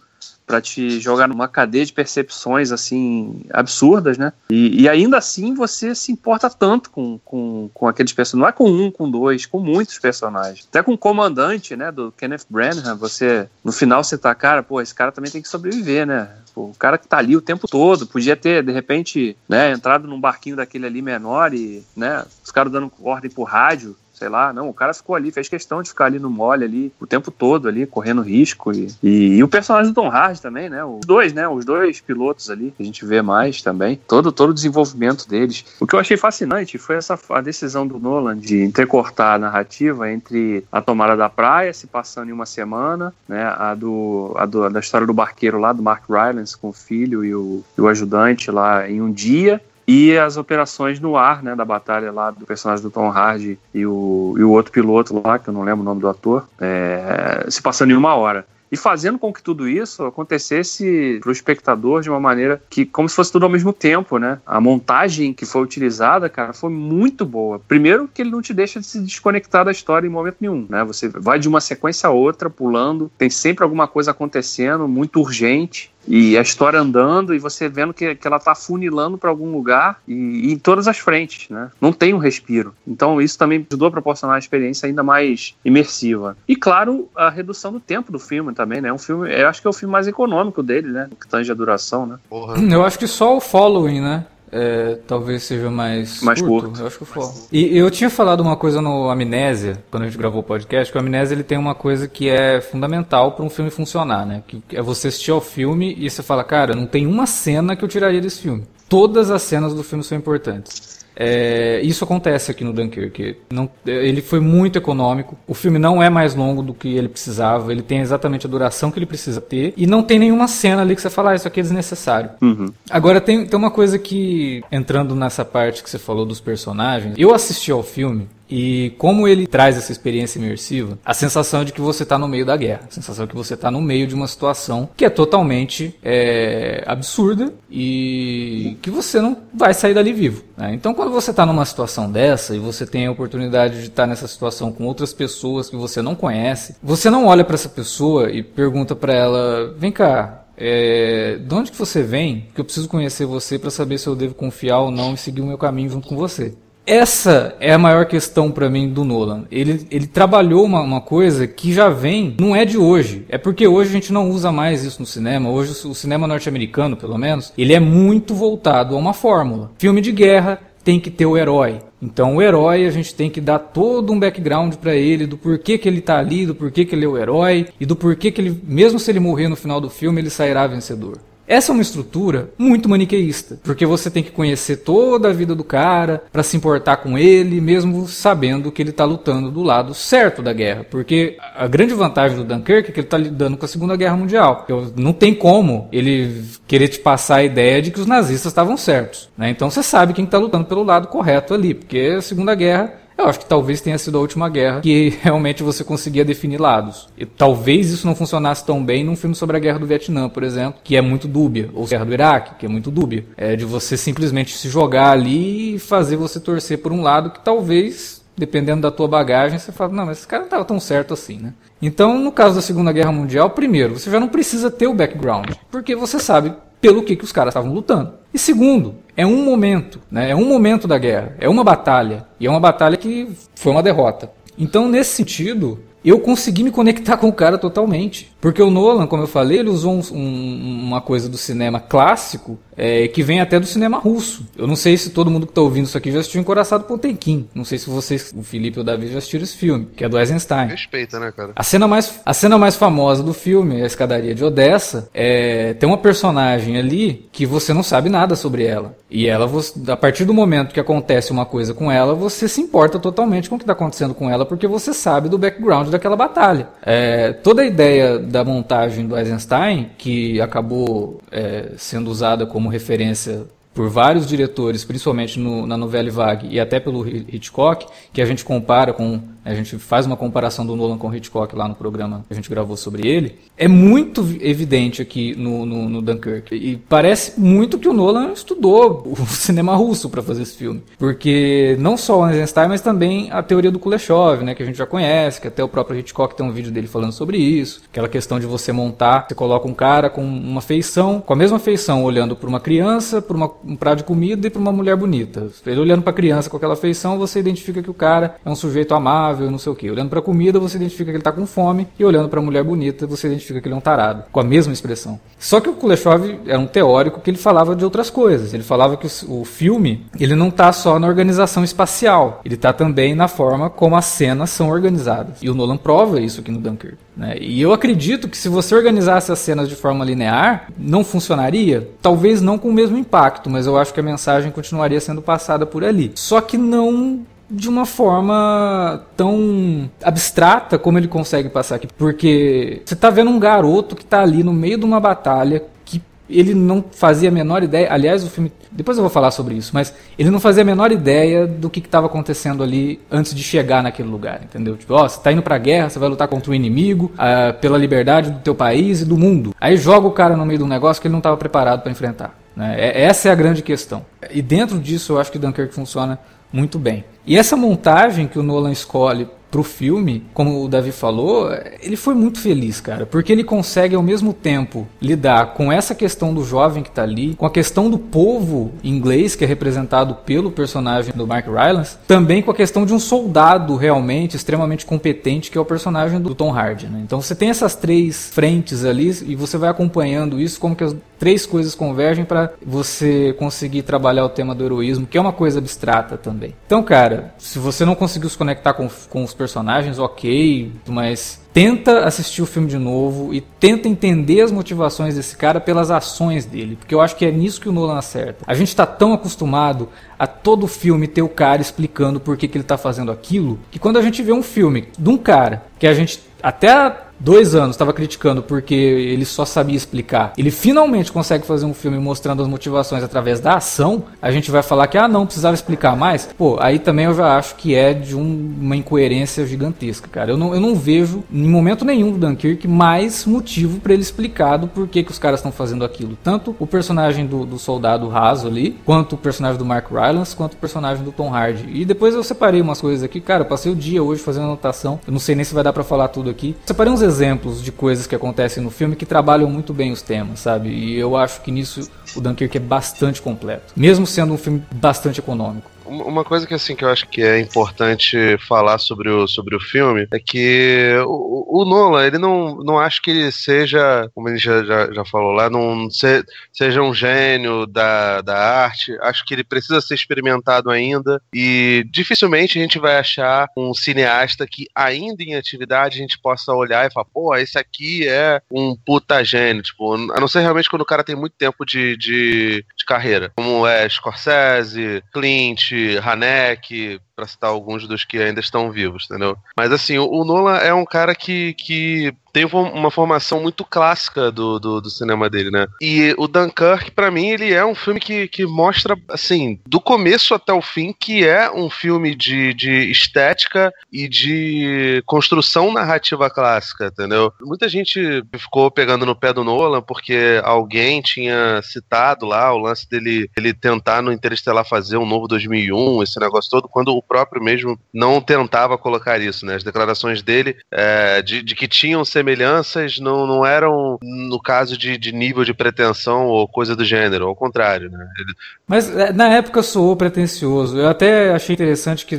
[0.53, 4.35] para te jogar numa cadeia de percepções assim absurdas, né?
[4.51, 8.53] E, e, ainda assim você se importa tanto com, com, com aqueles personagens, não é
[8.53, 10.67] com um, com dois, com muitos personagens.
[10.69, 14.79] Até com o comandante, né, do Kenneth Branagh, você no final você tá, cara, pô,
[14.79, 16.29] esse cara também tem que sobreviver, né?
[16.55, 20.07] Pô, o cara que tá ali o tempo todo, podia ter de repente, né, entrado
[20.07, 24.53] num barquinho daquele ali menor e, né, os caras dando ordem pro rádio sei lá,
[24.53, 27.29] não, o cara ficou ali, fez questão de ficar ali no mole ali o tempo
[27.29, 31.05] todo ali, correndo risco e, e, e o personagem do Tom Hardy também, né, os
[31.05, 34.55] dois, né, os dois pilotos ali, que a gente vê mais também, todo, todo o
[34.55, 35.65] desenvolvimento deles.
[35.81, 40.09] O que eu achei fascinante foi essa a decisão do Nolan de entrecortar a narrativa
[40.09, 44.71] entre a tomada da praia, se passando em uma semana, né, a do, a do
[44.71, 47.89] da história do barqueiro lá, do Mark Rylance com o filho e o, e o
[47.89, 52.47] ajudante lá em um dia, e as operações no ar, né, da batalha lá do
[52.47, 55.83] personagem do Tom Hardy e o, e o outro piloto lá, que eu não lembro
[55.83, 59.69] o nome do ator, é, se passando em uma hora e fazendo com que tudo
[59.69, 63.71] isso acontecesse para o espectador de uma maneira que, como se fosse tudo ao mesmo
[63.71, 64.41] tempo, né?
[64.47, 67.59] A montagem que foi utilizada, cara, foi muito boa.
[67.59, 70.83] Primeiro, que ele não te deixa de se desconectar da história em momento nenhum, né?
[70.85, 75.92] Você vai de uma sequência a outra, pulando, tem sempre alguma coisa acontecendo, muito urgente.
[76.07, 80.01] E a história andando e você vendo que, que ela tá funilando para algum lugar
[80.07, 81.71] e, e, em todas as frentes, né?
[81.81, 82.75] Não tem um respiro.
[82.87, 86.37] Então isso também ajudou a proporcionar uma experiência ainda mais imersiva.
[86.47, 88.93] E claro, a redução do tempo do filme também, né?
[88.93, 91.09] Um filme, eu acho que é o filme mais econômico dele, né?
[91.21, 92.17] Que tange a duração, né?
[92.29, 92.59] Porra.
[92.59, 94.27] Eu acho que só o Following, né?
[94.55, 96.67] É, talvez seja mais, mais curto.
[96.67, 96.81] curto.
[96.81, 97.27] Eu acho que foi.
[97.51, 100.99] E eu tinha falado uma coisa no Amnésia, quando a gente gravou o podcast, que
[100.99, 104.43] o Amnésia ele tem uma coisa que é fundamental para um filme funcionar, né?
[104.47, 107.83] Que é você assistir ao filme e você fala, cara, não tem uma cena que
[107.83, 108.65] eu tiraria desse filme.
[108.91, 111.02] Todas as cenas do filme são importantes.
[111.17, 113.37] É, isso acontece aqui no Dunkirk.
[113.51, 115.37] Não, ele foi muito econômico.
[115.47, 117.73] O filme não é mais longo do que ele precisava.
[117.73, 119.75] Ele tem exatamente a duração que ele precisa ter.
[119.77, 122.31] E não tem nenhuma cena ali que você fala, ah, isso aqui é desnecessário.
[122.41, 122.73] Uhum.
[122.91, 127.35] Agora, tem, tem uma coisa que, entrando nessa parte que você falou dos personagens, eu
[127.35, 132.03] assisti ao filme e como ele traz essa experiência imersiva, a sensação de que você
[132.03, 134.29] está no meio da guerra, a sensação de que você está no meio de uma
[134.29, 140.45] situação que é totalmente é, absurda e que você não vai sair dali vivo.
[140.55, 140.75] Né?
[140.75, 144.07] Então, quando você está numa situação dessa e você tem a oportunidade de estar tá
[144.07, 148.31] nessa situação com outras pessoas que você não conhece, você não olha para essa pessoa
[148.31, 152.49] e pergunta para ela: vem cá, é, de onde que você vem?
[152.55, 155.41] Que eu preciso conhecer você para saber se eu devo confiar ou não e seguir
[155.41, 156.55] o meu caminho junto com você.
[156.85, 159.45] Essa é a maior questão para mim do Nolan.
[159.53, 163.25] Ele, ele trabalhou uma, uma, coisa que já vem, não é de hoje.
[163.29, 165.49] É porque hoje a gente não usa mais isso no cinema.
[165.49, 169.71] Hoje o cinema norte-americano, pelo menos, ele é muito voltado a uma fórmula.
[169.79, 171.79] Filme de guerra tem que ter o herói.
[172.01, 175.79] Então o herói a gente tem que dar todo um background para ele do porquê
[175.79, 178.41] que ele tá ali, do porquê que ele é o herói e do porquê que
[178.41, 181.19] ele, mesmo se ele morrer no final do filme, ele sairá vencedor.
[181.47, 185.65] Essa é uma estrutura muito maniqueísta, porque você tem que conhecer toda a vida do
[185.65, 190.43] cara para se importar com ele, mesmo sabendo que ele está lutando do lado certo
[190.43, 190.87] da guerra.
[190.89, 194.17] Porque a grande vantagem do Dunkirk é que ele está lidando com a Segunda Guerra
[194.17, 194.67] Mundial.
[194.97, 199.29] Não tem como ele querer te passar a ideia de que os nazistas estavam certos.
[199.37, 199.51] Né?
[199.51, 203.27] Então você sabe quem está lutando pelo lado correto ali, porque a Segunda Guerra eu
[203.27, 207.09] acho que talvez tenha sido a última guerra que realmente você conseguia definir lados.
[207.17, 210.43] E talvez isso não funcionasse tão bem num filme sobre a guerra do Vietnã, por
[210.43, 213.25] exemplo, que é muito dúbia, ou a guerra do Iraque, que é muito dúbia.
[213.37, 217.41] É de você simplesmente se jogar ali e fazer você torcer por um lado que
[217.41, 221.13] talvez dependendo da tua bagagem, você fala, não, mas esse cara não estava tão certo
[221.13, 221.53] assim, né?
[221.81, 225.51] Então, no caso da Segunda Guerra Mundial, primeiro, você já não precisa ter o background,
[225.71, 228.15] porque você sabe pelo que, que os caras estavam lutando.
[228.33, 230.31] E segundo, é um momento, né?
[230.31, 233.83] é um momento da guerra, é uma batalha, e é uma batalha que foi uma
[233.83, 234.31] derrota.
[234.59, 238.33] Então, nesse sentido, eu consegui me conectar com o cara totalmente.
[238.41, 242.59] Porque o Nolan, como eu falei, ele usou um, um, uma coisa do cinema clássico
[242.77, 244.47] é, que vem até do cinema russo.
[244.57, 247.49] Eu não sei se todo mundo que está ouvindo isso aqui já assistiu Encoraçado Potemkin.
[247.55, 250.09] Não sei se vocês, o Felipe ou o Davi, já assistiram esse filme, que é
[250.09, 250.69] do Eisenstein.
[250.69, 251.53] Respeita, né, cara?
[251.55, 255.89] A cena mais, a cena mais famosa do filme, a escadaria de Odessa, é, tem
[255.89, 258.97] uma personagem ali que você não sabe nada sobre ela.
[259.09, 259.49] E ela,
[259.89, 263.57] a partir do momento que acontece uma coisa com ela, você se importa totalmente com
[263.57, 266.69] o que está acontecendo com ela, porque você sabe do background daquela batalha.
[266.83, 273.45] É, toda a ideia da montagem do Eisenstein, que acabou é, sendo usada como referência
[273.75, 278.45] por vários diretores, principalmente no, na novela Vague e até pelo Hitchcock, que a gente
[278.45, 282.25] compara com a gente faz uma comparação do Nolan com o Hitchcock lá no programa
[282.27, 286.55] que a gente gravou sobre ele, é muito evidente aqui no, no, no Dunkirk.
[286.55, 290.83] E parece muito que o Nolan estudou o cinema russo para fazer esse filme.
[290.99, 294.79] Porque não só o Eisenstein, mas também a teoria do Kuleshov, né, que a gente
[294.79, 297.83] já conhece, que até o próprio Hitchcock tem um vídeo dele falando sobre isso.
[297.91, 301.59] Aquela questão de você montar, você coloca um cara com uma feição, com a mesma
[301.59, 305.49] feição, olhando para uma criança, para um prato de comida e para uma mulher bonita.
[305.67, 308.55] Ele olhando para a criança com aquela feição, você identifica que o cara é um
[308.55, 309.91] sujeito amável saudável, não sei o que.
[309.91, 312.43] Olhando para a comida, você identifica que ele está com fome, e olhando para a
[312.43, 315.19] mulher bonita, você identifica que ele é um tarado, com a mesma expressão.
[315.39, 318.55] Só que o Kuleshov era um teórico que ele falava de outras coisas.
[318.55, 323.15] Ele falava que o filme, ele não está só na organização espacial, ele está também
[323.15, 325.39] na forma como as cenas são organizadas.
[325.43, 326.97] E o Nolan prova isso aqui no Dunkirk.
[327.17, 327.37] Né?
[327.41, 331.89] E eu acredito que se você organizasse as cenas de forma linear, não funcionaria.
[332.01, 335.67] Talvez não com o mesmo impacto, mas eu acho que a mensagem continuaria sendo passada
[335.67, 336.13] por ali.
[336.15, 337.21] Só que não
[337.53, 341.87] de uma forma tão abstrata como ele consegue passar aqui.
[341.99, 346.01] Porque você está vendo um garoto que está ali no meio de uma batalha que
[346.31, 347.93] ele não fazia a menor ideia.
[347.93, 348.51] Aliás, o filme.
[348.71, 351.79] Depois eu vou falar sobre isso, mas ele não fazia a menor ideia do que
[351.79, 354.79] estava acontecendo ali antes de chegar naquele lugar, entendeu?
[354.79, 357.53] Tipo, ó, você está indo pra guerra, você vai lutar contra o um inimigo, uh,
[357.61, 359.55] pela liberdade do teu país e do mundo.
[359.61, 361.93] Aí joga o cara no meio de um negócio que ele não estava preparado para
[361.93, 362.43] enfrentar.
[362.57, 362.77] Né?
[362.79, 364.05] É, essa é a grande questão.
[364.31, 366.19] E dentro disso eu acho que Dunkirk funciona
[366.53, 367.05] muito bem.
[367.27, 372.15] E essa montagem que o Nolan escolhe pro filme, como o Davi falou, ele foi
[372.15, 376.83] muito feliz, cara, porque ele consegue ao mesmo tempo lidar com essa questão do jovem
[376.83, 381.27] que tá ali, com a questão do povo inglês que é representado pelo personagem do
[381.27, 385.67] Mark Rylance, também com a questão de um soldado realmente extremamente competente que é o
[385.67, 387.03] personagem do Tom Hardy, né?
[387.05, 390.97] Então você tem essas três frentes ali e você vai acompanhando isso como que as
[391.23, 395.61] três coisas convergem para você conseguir trabalhar o tema do heroísmo, que é uma coisa
[395.61, 396.53] abstrata também.
[396.67, 402.05] Então, cara, se você não conseguiu se conectar com, com os personagens, ok, mas tenta
[402.07, 406.75] assistir o filme de novo e tenta entender as motivações desse cara pelas ações dele,
[406.75, 408.45] porque eu acho que é nisso que o Nolan acerta.
[408.45, 412.57] A gente está tão acostumado a todo filme ter o cara explicando por que, que
[412.59, 415.87] ele está fazendo aquilo, que quando a gente vê um filme de um cara que
[415.87, 421.47] a gente até dois anos estava criticando porque ele só sabia explicar, ele finalmente consegue
[421.47, 425.09] fazer um filme mostrando as motivações através da ação, a gente vai falar que, ah,
[425.09, 426.29] não, precisava explicar mais.
[426.37, 430.33] Pô, aí também eu já acho que é de um, uma incoerência gigantesca, cara.
[430.33, 434.57] Eu não, eu não vejo, em momento nenhum do Dunkirk, mais motivo para ele explicar
[434.57, 436.17] do porquê que os caras estão fazendo aquilo.
[436.23, 440.55] Tanto o personagem do, do soldado raso ali, quanto o personagem do Mark Rylance, quanto
[440.55, 441.69] o personagem do Tom Hardy.
[441.73, 444.99] E depois eu separei umas coisas aqui, cara, eu passei o dia hoje fazendo anotação,
[445.07, 446.57] eu não sei nem se vai dar para falar tudo aqui.
[446.65, 450.41] Separei uns exemplos de coisas que acontecem no filme que trabalham muito bem os temas,
[450.41, 450.71] sabe?
[450.71, 455.21] E eu acho que nisso o Dunkirk é bastante completo, mesmo sendo um filme bastante
[455.21, 455.71] econômico.
[455.85, 458.17] Uma coisa que assim que eu acho que é importante
[458.49, 463.11] falar sobre o, sobre o filme é que o, o ele não, não acho que
[463.11, 468.21] ele seja, como ele já, já, já falou lá, não se, seja um gênio da,
[468.23, 468.97] da arte.
[469.03, 474.47] Acho que ele precisa ser experimentado ainda e dificilmente a gente vai achar um cineasta
[474.47, 478.77] que ainda em atividade a gente possa olhar e falar, pô, esse aqui é um
[478.77, 482.65] puta gênio, tipo, a não ser realmente quando o cara tem muito tempo de, de,
[482.77, 489.05] de carreira, como é Scorsese, Clint, Hanek, para citar alguns dos que ainda estão vivos,
[489.05, 489.37] entendeu?
[489.57, 494.33] Mas assim, o, o Nolan é um cara que, que tem uma formação muito clássica
[494.33, 495.67] do, do, do cinema dele, né?
[495.81, 500.35] E o Dunkirk, para mim, ele é um filme que, que mostra, assim, do começo
[500.35, 506.87] até o fim, que é um filme de, de estética e de construção narrativa clássica,
[506.87, 507.33] entendeu?
[507.43, 512.89] Muita gente ficou pegando no pé do Nolan porque alguém tinha citado lá o lance
[512.89, 517.43] dele ele tentar no Interestelar fazer um novo 2001, esse negócio todo, quando o próprio
[517.43, 519.57] mesmo não tentava colocar isso, né?
[519.57, 524.97] As declarações dele é, de, de, que tinham semelhanças não, não eram no caso de,
[524.97, 528.07] de, nível de pretensão ou coisa do gênero, ao contrário, né?
[528.19, 528.35] Ele...
[528.67, 530.79] Mas é, na época soou pretencioso.
[530.79, 532.19] Eu até achei interessante que é,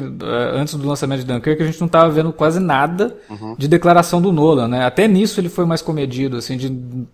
[0.53, 3.55] antes do lançamento de Dunkirk a gente não estava vendo quase nada uhum.
[3.57, 4.85] de declaração do Nolan, né?
[4.85, 6.71] Até nisso ele foi mais comedido, assim, de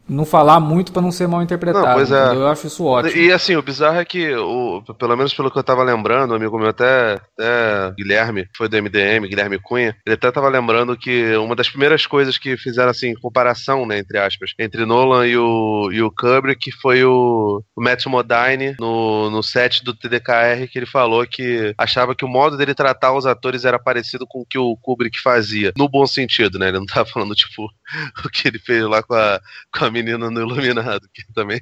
[0.07, 1.85] não falar muito para não ser mal interpretado.
[1.85, 2.33] Não, pois é.
[2.33, 3.15] Eu acho isso ótimo.
[3.15, 6.57] E assim, o bizarro é que, o, pelo menos pelo que eu tava lembrando, amigo
[6.57, 7.58] meu até, até
[7.95, 12.37] Guilherme, foi do MDM, Guilherme Cunha, ele até tava lembrando que uma das primeiras coisas
[12.37, 17.03] que fizeram assim, comparação, né, entre aspas, entre Nolan e o, e o Kubrick foi
[17.03, 22.25] o, o Matt Modine no, no set do TDKR que ele falou que achava que
[22.25, 25.87] o modo dele tratar os atores era parecido com o que o Kubrick fazia, no
[25.87, 26.69] bom sentido, né?
[26.69, 27.69] Ele não tava falando, tipo,
[28.25, 29.39] o que ele fez lá com a,
[29.73, 31.59] com a menina no Iluminado, que também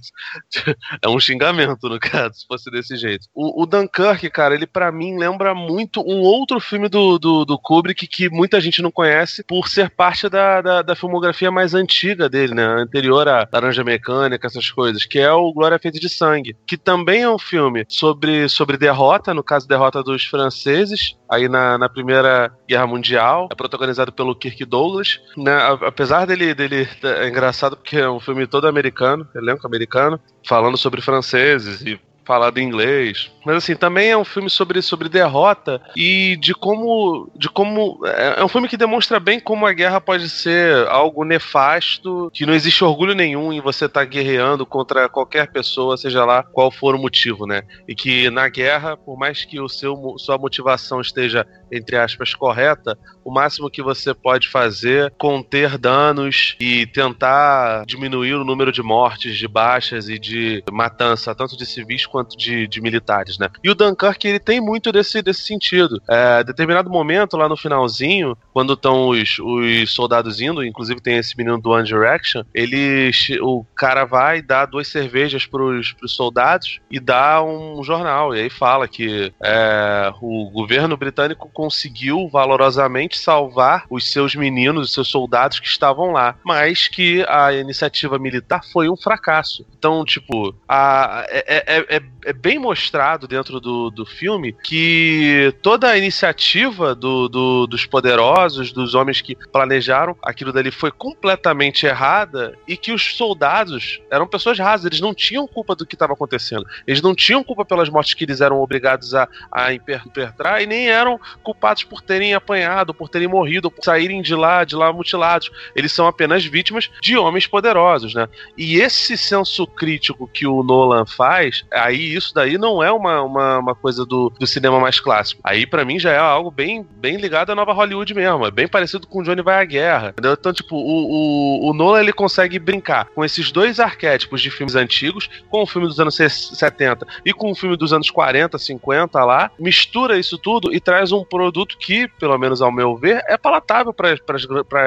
[1.02, 3.28] é um xingamento, no caso, se fosse desse jeito.
[3.34, 7.58] O, o Dunkirk, cara, ele para mim lembra muito um outro filme do, do, do,
[7.58, 12.30] Kubrick que muita gente não conhece por ser parte da, da, da, filmografia mais antiga
[12.30, 12.66] dele, né?
[12.66, 17.22] Anterior a Laranja Mecânica, essas coisas, que é o Glória Feita de Sangue, que também
[17.22, 22.52] é um filme sobre, sobre derrota, no caso, derrota dos franceses, aí na, na Primeira
[22.68, 25.58] Guerra Mundial, é protagonizado pelo Kirk Douglas, né?
[25.86, 31.02] Apesar dele, dele é engraçado porque é um filme todo americano, elenco americano, falando sobre
[31.02, 33.32] franceses e falado em inglês.
[33.46, 37.32] Mas assim, também é um filme sobre, sobre derrota e de como.
[37.34, 38.06] de como.
[38.06, 42.46] É, é um filme que demonstra bem como a guerra pode ser algo nefasto, que
[42.46, 46.70] não existe orgulho nenhum em você estar tá guerreando contra qualquer pessoa, seja lá qual
[46.70, 47.62] for o motivo, né?
[47.88, 52.98] E que na guerra, por mais que o seu, sua motivação esteja, entre aspas, correta,
[53.24, 59.38] o máximo que você pode fazer conter danos e tentar diminuir o número de mortes,
[59.38, 63.50] de baixas e de matança, tanto de civis quanto de, de militares, né?
[63.64, 66.02] E o Dunkirk, ele tem muito desse, desse sentido.
[66.10, 71.38] É, determinado momento, lá no finalzinho, quando estão os, os soldados indo, inclusive tem esse
[71.38, 77.00] menino do One Direction, ele, o cara vai dar duas cervejas pros, pros soldados e
[77.00, 78.36] dá um jornal.
[78.36, 84.94] E aí fala que é, o governo britânico conseguiu valorosamente salvar os seus meninos, os
[84.94, 89.66] seus soldados que estavam lá, mas que a iniciativa militar foi um fracasso.
[89.76, 95.88] Então, tipo, a, é, é, é é bem mostrado dentro do, do filme que toda
[95.88, 102.54] a iniciativa do, do, dos poderosos, dos homens que planejaram aquilo dali foi completamente errada
[102.68, 106.68] e que os soldados eram pessoas rasas, eles não tinham culpa do que estava acontecendo.
[106.86, 110.90] Eles não tinham culpa pelas mortes que eles eram obrigados a, a impertrar e nem
[110.90, 111.18] eram
[111.48, 115.50] culpados por terem apanhado, por terem morrido, por saírem de lá, de lá mutilados.
[115.74, 118.28] Eles são apenas vítimas de homens poderosos, né?
[118.58, 123.60] E esse senso crítico que o Nolan faz, aí isso daí não é uma, uma,
[123.60, 125.40] uma coisa do, do cinema mais clássico.
[125.42, 128.46] Aí para mim já é algo bem, bem ligado à nova Hollywood mesmo.
[128.46, 130.10] É bem parecido com Johnny Vai à Guerra.
[130.10, 130.34] Entendeu?
[130.34, 134.76] Então, tipo, o, o, o Nolan ele consegue brincar com esses dois arquétipos de filmes
[134.76, 139.24] antigos, com o filme dos anos 70 e com o filme dos anos 40, 50
[139.24, 143.38] lá, mistura isso tudo e traz um produto que, pelo menos ao meu ver, é
[143.38, 144.12] palatável para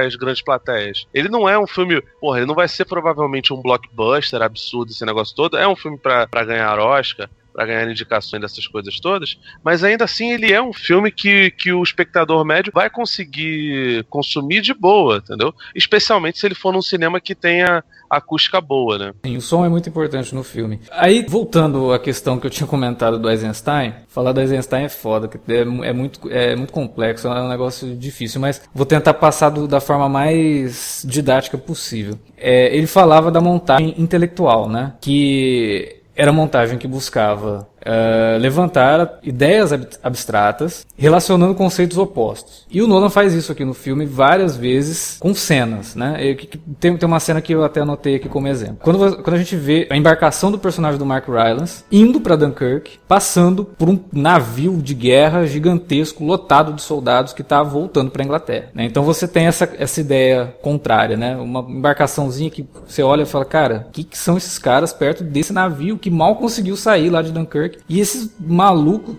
[0.05, 1.07] as grandes plateias.
[1.15, 5.07] Ele não é um filme, porra, ele não vai ser provavelmente um blockbuster absurdo esse
[5.07, 5.57] negócio todo.
[5.57, 10.33] É um filme para ganhar Oscar para ganhar indicações dessas coisas todas, mas ainda assim
[10.33, 15.55] ele é um filme que, que o espectador médio vai conseguir consumir de boa, entendeu?
[15.75, 19.13] Especialmente se ele for num cinema que tenha acústica boa, né?
[19.25, 20.81] Sim, o som é muito importante no filme.
[20.91, 25.31] Aí, voltando à questão que eu tinha comentado do Eisenstein, falar do Eisenstein é foda,
[25.49, 29.69] é, é muito, é muito complexo, é um negócio difícil, mas vou tentar passar do,
[29.69, 32.19] da forma mais didática possível.
[32.37, 34.95] É, ele falava da montagem intelectual, né?
[35.01, 42.67] Que era a montagem que buscava uh, levantar ideias abstratas relacionando conceitos opostos.
[42.71, 46.37] E o Nolan faz isso aqui no filme várias vezes com cenas, né?
[46.79, 48.79] Tem, tem uma cena que eu até anotei aqui como exemplo.
[48.81, 52.99] Quando, quando a gente vê a embarcação do personagem do Mark Rylance indo para Dunkirk,
[53.09, 58.69] passando por um navio de guerra gigantesco, lotado de soldados que está voltando para Inglaterra.
[58.75, 58.85] Né?
[58.85, 61.37] Então você tem essa, essa ideia contrária, né?
[61.37, 65.25] Uma embarcaçãozinha que você olha e fala, cara, o que, que são esses caras perto
[65.25, 67.70] desse navio que mal conseguiu sair lá de Dunkirk?
[67.89, 69.17] E esse maluco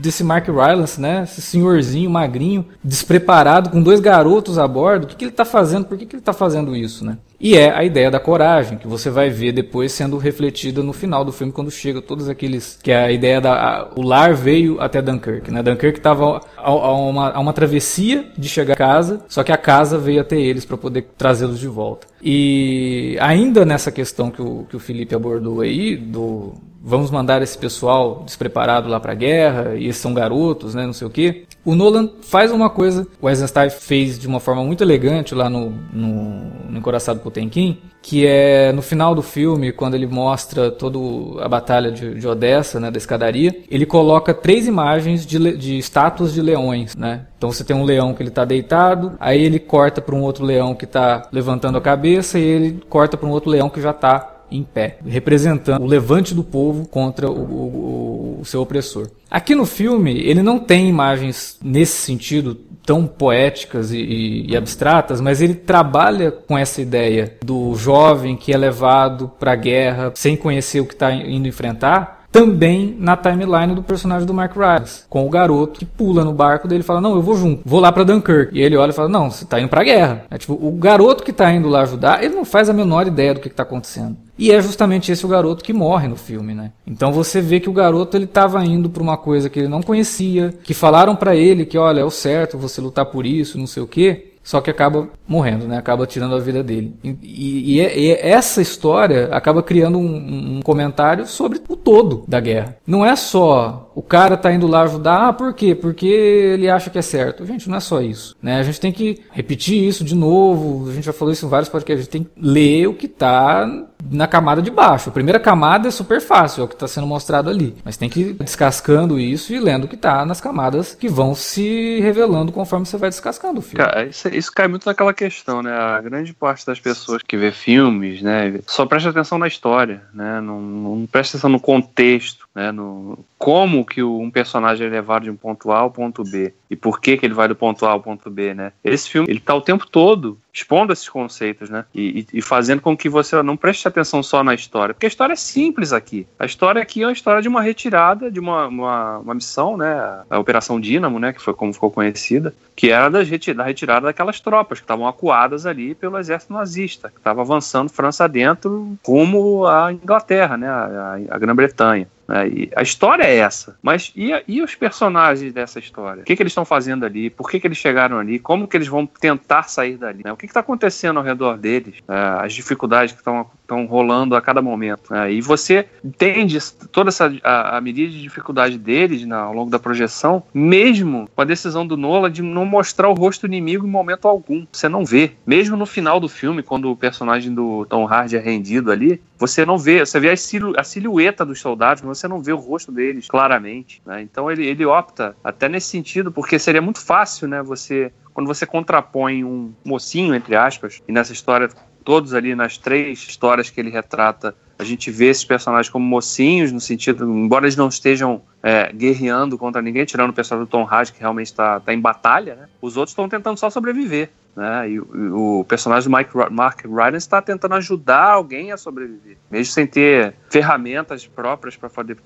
[0.00, 1.24] desse Mark Rylance, né?
[1.24, 5.86] Esse senhorzinho magrinho, despreparado, com dois garotos a bordo, o que, que ele está fazendo?
[5.86, 7.18] Por que, que ele está fazendo isso, né?
[7.38, 11.24] E é a ideia da coragem, que você vai ver depois sendo refletida no final
[11.24, 12.78] do filme, quando chega todos aqueles.
[12.82, 13.52] Que é a ideia da.
[13.52, 15.62] A, o lar veio até Dunkirk, né?
[15.62, 19.56] Dunkirk estava a, a, uma, a uma travessia de chegar a casa, só que a
[19.56, 22.06] casa veio até eles para poder trazê-los de volta.
[22.22, 26.54] E ainda nessa questão que o, que o Felipe abordou aí, do,
[26.86, 31.06] vamos mandar esse pessoal despreparado lá para a guerra, e são garotos, né, não sei
[31.08, 31.44] o quê.
[31.64, 35.70] O Nolan faz uma coisa, o Eisenstein fez de uma forma muito elegante lá no,
[35.92, 40.96] no, no Encoraçado Potemkin, que é no final do filme, quando ele mostra toda
[41.44, 46.32] a batalha de, de Odessa, né, da escadaria, ele coloca três imagens de, de estátuas
[46.32, 47.26] de leões, né?
[47.36, 50.44] Então você tem um leão que ele está deitado, aí ele corta para um outro
[50.44, 53.90] leão que está levantando a cabeça e ele corta para um outro leão que já
[53.90, 59.08] está em pé, representando o levante do povo contra o, o, o, seu opressor.
[59.30, 62.54] Aqui no filme, ele não tem imagens nesse sentido
[62.84, 68.52] tão poéticas e, e, e abstratas, mas ele trabalha com essa ideia do jovem que
[68.52, 73.74] é levado para a guerra sem conhecer o que está indo enfrentar também na timeline
[73.74, 77.00] do personagem do Mark Rylance, com o garoto que pula no barco dele e fala:
[77.00, 78.56] Não, eu vou junto, vou lá para Dunkirk.
[78.56, 80.24] E ele olha e fala: Não, você tá indo pra guerra.
[80.30, 83.32] É tipo, o garoto que tá indo lá ajudar, ele não faz a menor ideia
[83.32, 84.16] do que, que tá acontecendo.
[84.38, 86.72] E é justamente esse o garoto que morre no filme, né?
[86.86, 89.82] Então você vê que o garoto ele estava indo para uma coisa que ele não
[89.82, 93.66] conhecia, que falaram para ele que olha, é o certo você lutar por isso, não
[93.66, 95.76] sei o quê só que acaba morrendo, né?
[95.76, 96.94] Acaba tirando a vida dele.
[97.02, 102.76] E, e, e essa história acaba criando um, um, comentário sobre o todo da guerra.
[102.86, 105.74] Não é só o cara tá indo lá ajudar, ah, por quê?
[105.74, 107.44] Porque ele acha que é certo.
[107.44, 108.60] Gente, não é só isso, né?
[108.60, 110.88] A gente tem que repetir isso de novo.
[110.90, 112.00] A gente já falou isso em vários podcasts.
[112.00, 113.66] A gente tem que ler o que tá
[114.10, 115.08] na camada de baixo.
[115.08, 117.74] A primeira camada é super fácil, é o que está sendo mostrado ali.
[117.84, 121.34] Mas tem que ir descascando isso e lendo o que está nas camadas que vão
[121.34, 123.84] se revelando conforme você vai descascando o filme.
[123.84, 125.72] Cara, isso, isso cai muito naquela questão, né?
[125.72, 130.40] A grande parte das pessoas que vê filmes, né, só presta atenção na história, né?
[130.40, 132.72] Não, não presta atenção no contexto, né?
[132.72, 136.74] No como que um personagem é levado de um ponto A ao ponto B e
[136.74, 138.72] por que que ele vai do ponto A ao ponto B, né?
[138.82, 141.84] Esse filme, ele tá o tempo todo expondo esses conceitos, né?
[141.94, 144.94] E, e, e, fazendo com que você não preste atenção só na história.
[144.94, 146.26] Porque a história é simples aqui.
[146.38, 150.22] A história aqui é uma história de uma retirada, de uma, uma, uma missão, né?
[150.30, 151.34] A Operação Dínamo, né?
[151.34, 153.18] Que foi como ficou conhecida, que era da,
[153.54, 158.26] da retirada daquelas tropas que estavam acuadas ali pelo exército nazista, que estava avançando França
[158.26, 160.68] dentro rumo à Inglaterra, né?
[160.68, 162.08] A, a, a Grã-Bretanha.
[162.28, 162.68] Né?
[162.74, 163.76] a história é essa.
[163.82, 166.22] Mas e, e os personagens dessa história?
[166.22, 167.30] O que, que eles estão fazendo ali?
[167.30, 168.38] Por que, que eles chegaram ali?
[168.38, 170.22] Como que eles vão tentar sair dali?
[170.24, 170.32] Né?
[170.32, 171.96] O que está acontecendo ao redor deles?
[172.08, 175.12] É, as dificuldades que estão rolando a cada momento.
[175.12, 175.32] Né?
[175.32, 176.58] E você entende
[176.90, 181.44] toda essa a, a medida de dificuldade deles ao longo da projeção, mesmo com a
[181.44, 184.66] decisão do Nola de não mostrar o rosto inimigo em momento algum.
[184.72, 185.32] Você não vê.
[185.46, 189.66] Mesmo no final do filme, quando o personagem do Tom Hardy é rendido ali, você
[189.66, 192.90] não vê, você vê a, silu, a silhueta dos soldados, você não vê o rosto
[192.90, 194.02] deles claramente.
[194.04, 194.22] Né?
[194.22, 197.62] Então ele, ele opta até nesse sentido, porque seria muito fácil, né?
[197.62, 201.70] Você quando você contrapõe um mocinho, entre aspas, e nessa história,
[202.04, 206.70] todos ali nas três histórias que ele retrata, a gente vê esses personagens como mocinhos,
[206.70, 210.86] no sentido, embora eles não estejam é, guerreando contra ninguém, tirando o personagem do Tom
[210.86, 212.68] Hardy, que realmente está tá em batalha, né?
[212.82, 214.28] Os outros estão tentando só sobreviver.
[214.54, 214.90] Né?
[214.90, 219.72] E o, o personagem do Mike, Mark Rylance está tentando ajudar alguém a sobreviver, mesmo
[219.72, 222.16] sem ter ferramentas próprias para poder,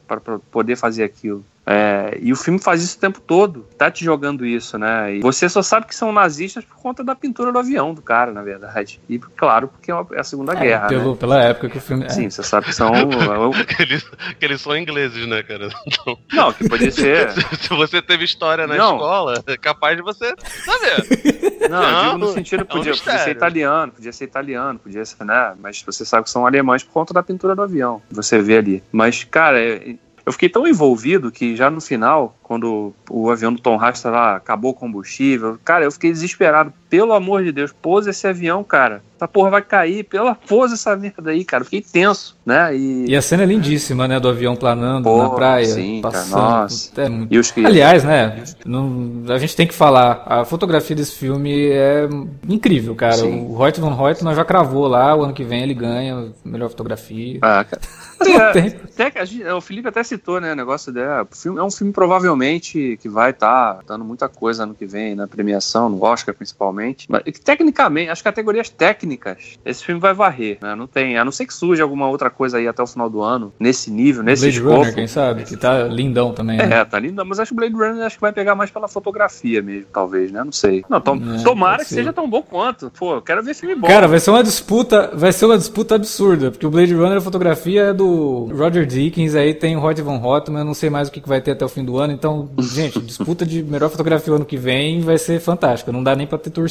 [0.50, 1.44] poder fazer aquilo.
[1.66, 5.14] É, e o filme faz isso o tempo todo, tá te jogando isso, né?
[5.14, 8.32] E você só sabe que são nazistas por conta da pintura do avião do cara,
[8.32, 9.00] na verdade.
[9.08, 10.88] E claro, porque é, é a Segunda é, Guerra.
[10.88, 11.16] Pelo, né?
[11.20, 12.10] Pela época que o filme.
[12.10, 12.90] Sim, você sabe que são.
[13.76, 15.68] que, eles, que eles são ingleses, né, cara?
[15.86, 16.18] Então...
[16.32, 17.30] Não, que podia ser.
[17.30, 18.94] se, se, você teve história na não.
[18.94, 21.50] escola, é capaz de você saber.
[21.70, 25.04] Não, não digo no sentido, podia, é um podia ser italiano, podia ser italiano, podia
[25.04, 25.54] ser, né?
[25.60, 28.02] Mas você sabe que são alemães por conta da pintura do avião.
[28.22, 28.82] Você vê ali.
[28.92, 33.60] Mas, cara, é, eu fiquei tão envolvido que já no final, quando o avião do
[33.60, 36.72] Tom Hanks lá acabou o combustível, cara, eu fiquei desesperado.
[36.90, 39.00] Pelo amor de Deus, pousa esse avião, cara.
[39.16, 40.02] Essa porra vai cair.
[40.02, 41.62] Pela pousa essa merda aí, cara.
[41.62, 42.74] Fiquei tenso, né?
[42.74, 44.18] E, e a cena é lindíssima, né?
[44.18, 45.66] Do avião planando porra, na praia.
[45.66, 46.40] Sim, passando.
[46.40, 47.00] Cara, nossa.
[47.00, 47.38] É muito...
[47.38, 47.64] os que...
[47.64, 48.42] Aliás, né?
[48.64, 50.24] Não, a gente tem que falar.
[50.26, 52.08] A fotografia desse filme é
[52.48, 53.12] incrível, cara.
[53.18, 53.46] Sim.
[53.46, 55.14] O Reut von Reutemann já cravou lá.
[55.14, 57.38] O ano que vem ele ganha melhor fotografia.
[57.42, 57.82] Ah, cara.
[58.26, 61.26] É, até, o Felipe até citou, né, o negócio dela.
[61.44, 65.26] É um filme provavelmente que vai estar tá dando muita coisa ano que vem na
[65.26, 66.79] premiação, no Oscar principalmente.
[67.08, 70.74] Mas tecnicamente, as categorias técnicas, esse filme vai varrer, né?
[70.74, 73.22] Não tem, a não ser que surja alguma outra coisa aí até o final do
[73.22, 74.76] ano, nesse nível, nesse Blade escopo.
[74.76, 75.44] Runner, quem sabe?
[75.44, 76.56] Que tá lindão também.
[76.56, 76.80] Né?
[76.80, 79.62] É, tá lindão, mas acho que Blade Runner acho que vai pegar mais pela fotografia
[79.62, 80.42] mesmo, talvez, né?
[80.42, 80.84] Não sei.
[80.88, 82.90] Não, tom, é, tomara que seja tão bom quanto.
[82.98, 83.86] Pô, eu quero ver filme bom.
[83.86, 87.20] Cara, vai ser uma disputa, vai ser uma disputa absurda, porque o Blade Runner a
[87.20, 90.90] fotografia é do Roger Dickens, aí tem o Hot Von Hot, mas eu não sei
[90.90, 93.62] mais o que vai ter até o fim do ano, então Então, gente, disputa de
[93.62, 95.90] melhor fotografia ano que vem vai ser fantástica.
[95.90, 96.69] Não dá nem pra ter torcida.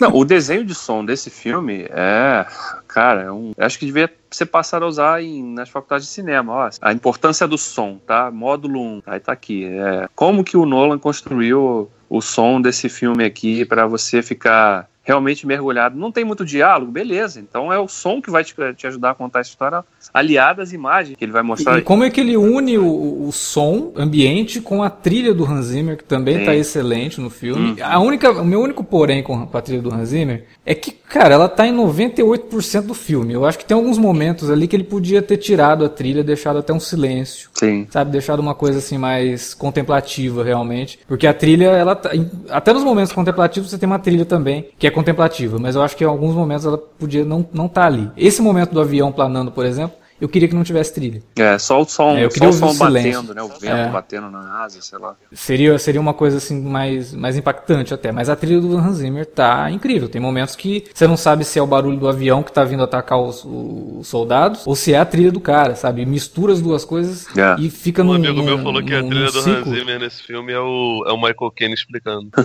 [0.00, 2.46] Não, o desenho de som desse filme é.
[2.86, 6.52] Cara, é um, acho que devia ser passado a usar em, nas faculdades de cinema.
[6.52, 8.30] Ó, a importância do som, tá?
[8.30, 9.64] Módulo 1, aí tá aqui.
[9.64, 15.46] É, como que o Nolan construiu o som desse filme aqui para você ficar realmente
[15.46, 15.98] mergulhado.
[15.98, 17.40] Não tem muito diálogo, beleza.
[17.40, 19.82] Então é o som que vai te, te ajudar a contar essa história,
[20.12, 21.78] aliado às imagens que ele vai mostrar.
[21.78, 25.66] E, como é que ele une o, o som ambiente com a trilha do Hans
[25.66, 27.70] Zimmer, que também está excelente no filme.
[27.70, 27.76] Hum.
[27.82, 31.34] A única, o meu único porém com, a trilha do Hans Zimmer é que, cara,
[31.34, 33.32] ela tá em 98% do filme.
[33.32, 36.58] Eu acho que tem alguns momentos ali que ele podia ter tirado a trilha, deixado
[36.58, 37.48] até um silêncio.
[37.54, 37.86] Sim.
[37.90, 42.10] Sabe, deixado uma coisa assim mais contemplativa realmente, porque a trilha ela tá,
[42.50, 45.96] até nos momentos contemplativos você tem uma trilha também que é contemplativa, mas eu acho
[45.96, 48.10] que em alguns momentos ela podia não não estar tá ali.
[48.16, 51.22] Esse momento do avião planando, por exemplo, eu queria que não tivesse trilha.
[51.36, 53.42] É, só o som, é, eu queria só o som batendo, né?
[53.42, 53.88] O vento é.
[53.88, 55.14] batendo na asa, sei lá.
[55.32, 58.10] Seria, seria uma coisa assim mais, mais impactante até.
[58.10, 60.08] Mas a trilha do Hans Zimmer tá incrível.
[60.08, 62.82] Tem momentos que você não sabe se é o barulho do avião que tá vindo
[62.82, 66.04] atacar os, os soldados ou se é a trilha do cara, sabe?
[66.04, 67.56] Mistura as duas coisas é.
[67.60, 68.12] e fica no.
[68.12, 71.12] Um amigo meu falou que a trilha do Hans Zimmer nesse filme é o, é
[71.12, 72.30] o Michael Caine explicando.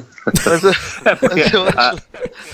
[0.45, 0.63] mas,
[1.05, 2.03] é, porque eu acho,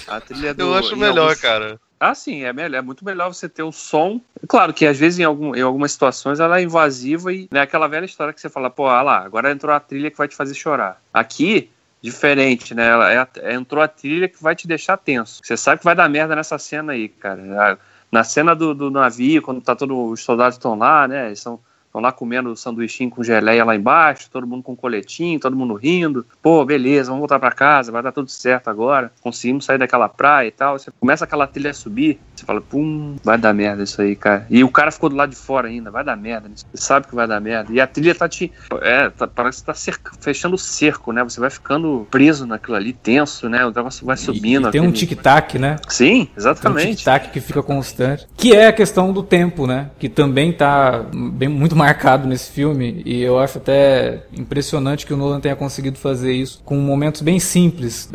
[0.07, 1.41] a, a trilha do, eu acho melhor, alguns...
[1.41, 1.80] cara.
[2.00, 4.22] Ah, sim, é, melhor, é muito melhor você ter o som.
[4.47, 7.88] Claro que às vezes em, algum, em algumas situações ela é invasiva e né, aquela
[7.88, 10.36] velha história que você fala, pô, ah lá, agora entrou a trilha que vai te
[10.36, 11.02] fazer chorar.
[11.14, 11.70] Aqui,
[12.02, 12.88] diferente, né?
[12.88, 15.41] Ela é, é, entrou a trilha que vai te deixar tenso.
[15.43, 17.78] Você sabe que vai dar merda nessa cena aí, cara.
[18.10, 21.36] Na cena do, do navio, quando tá todos os soldados estão lá, né?
[21.36, 21.60] São
[21.90, 26.24] Estão lá comendo sanduichinho com geleia lá embaixo, todo mundo com coletinho, todo mundo rindo.
[26.40, 29.12] Pô, beleza, vamos voltar para casa, vai dar tudo certo agora.
[29.22, 30.78] Conseguimos sair daquela praia e tal.
[30.78, 34.46] Você começa aquela trilha a subir, você fala, pum, vai dar merda isso aí, cara.
[34.52, 36.48] E o cara ficou do lado de fora ainda, vai dar merda.
[36.54, 37.74] Você sabe que vai dar merda.
[37.74, 38.52] E a trilha tá te.
[38.82, 41.24] É, tá, parece que tá cerca, fechando o cerco, né?
[41.24, 43.66] Você vai ficando preso naquilo ali, tenso, né?
[43.66, 44.68] O negócio vai subindo.
[44.68, 45.78] E, e tem um tic-tac, né?
[45.88, 46.84] Sim, exatamente.
[46.84, 48.28] Tem um tic-tac que fica constante.
[48.38, 49.90] Que é a questão do tempo, né?
[49.98, 55.18] Que também tá bem, muito marcado nesse filme e eu acho até impressionante que o
[55.18, 58.10] Nolan tenha conseguido fazer isso com momentos bem simples.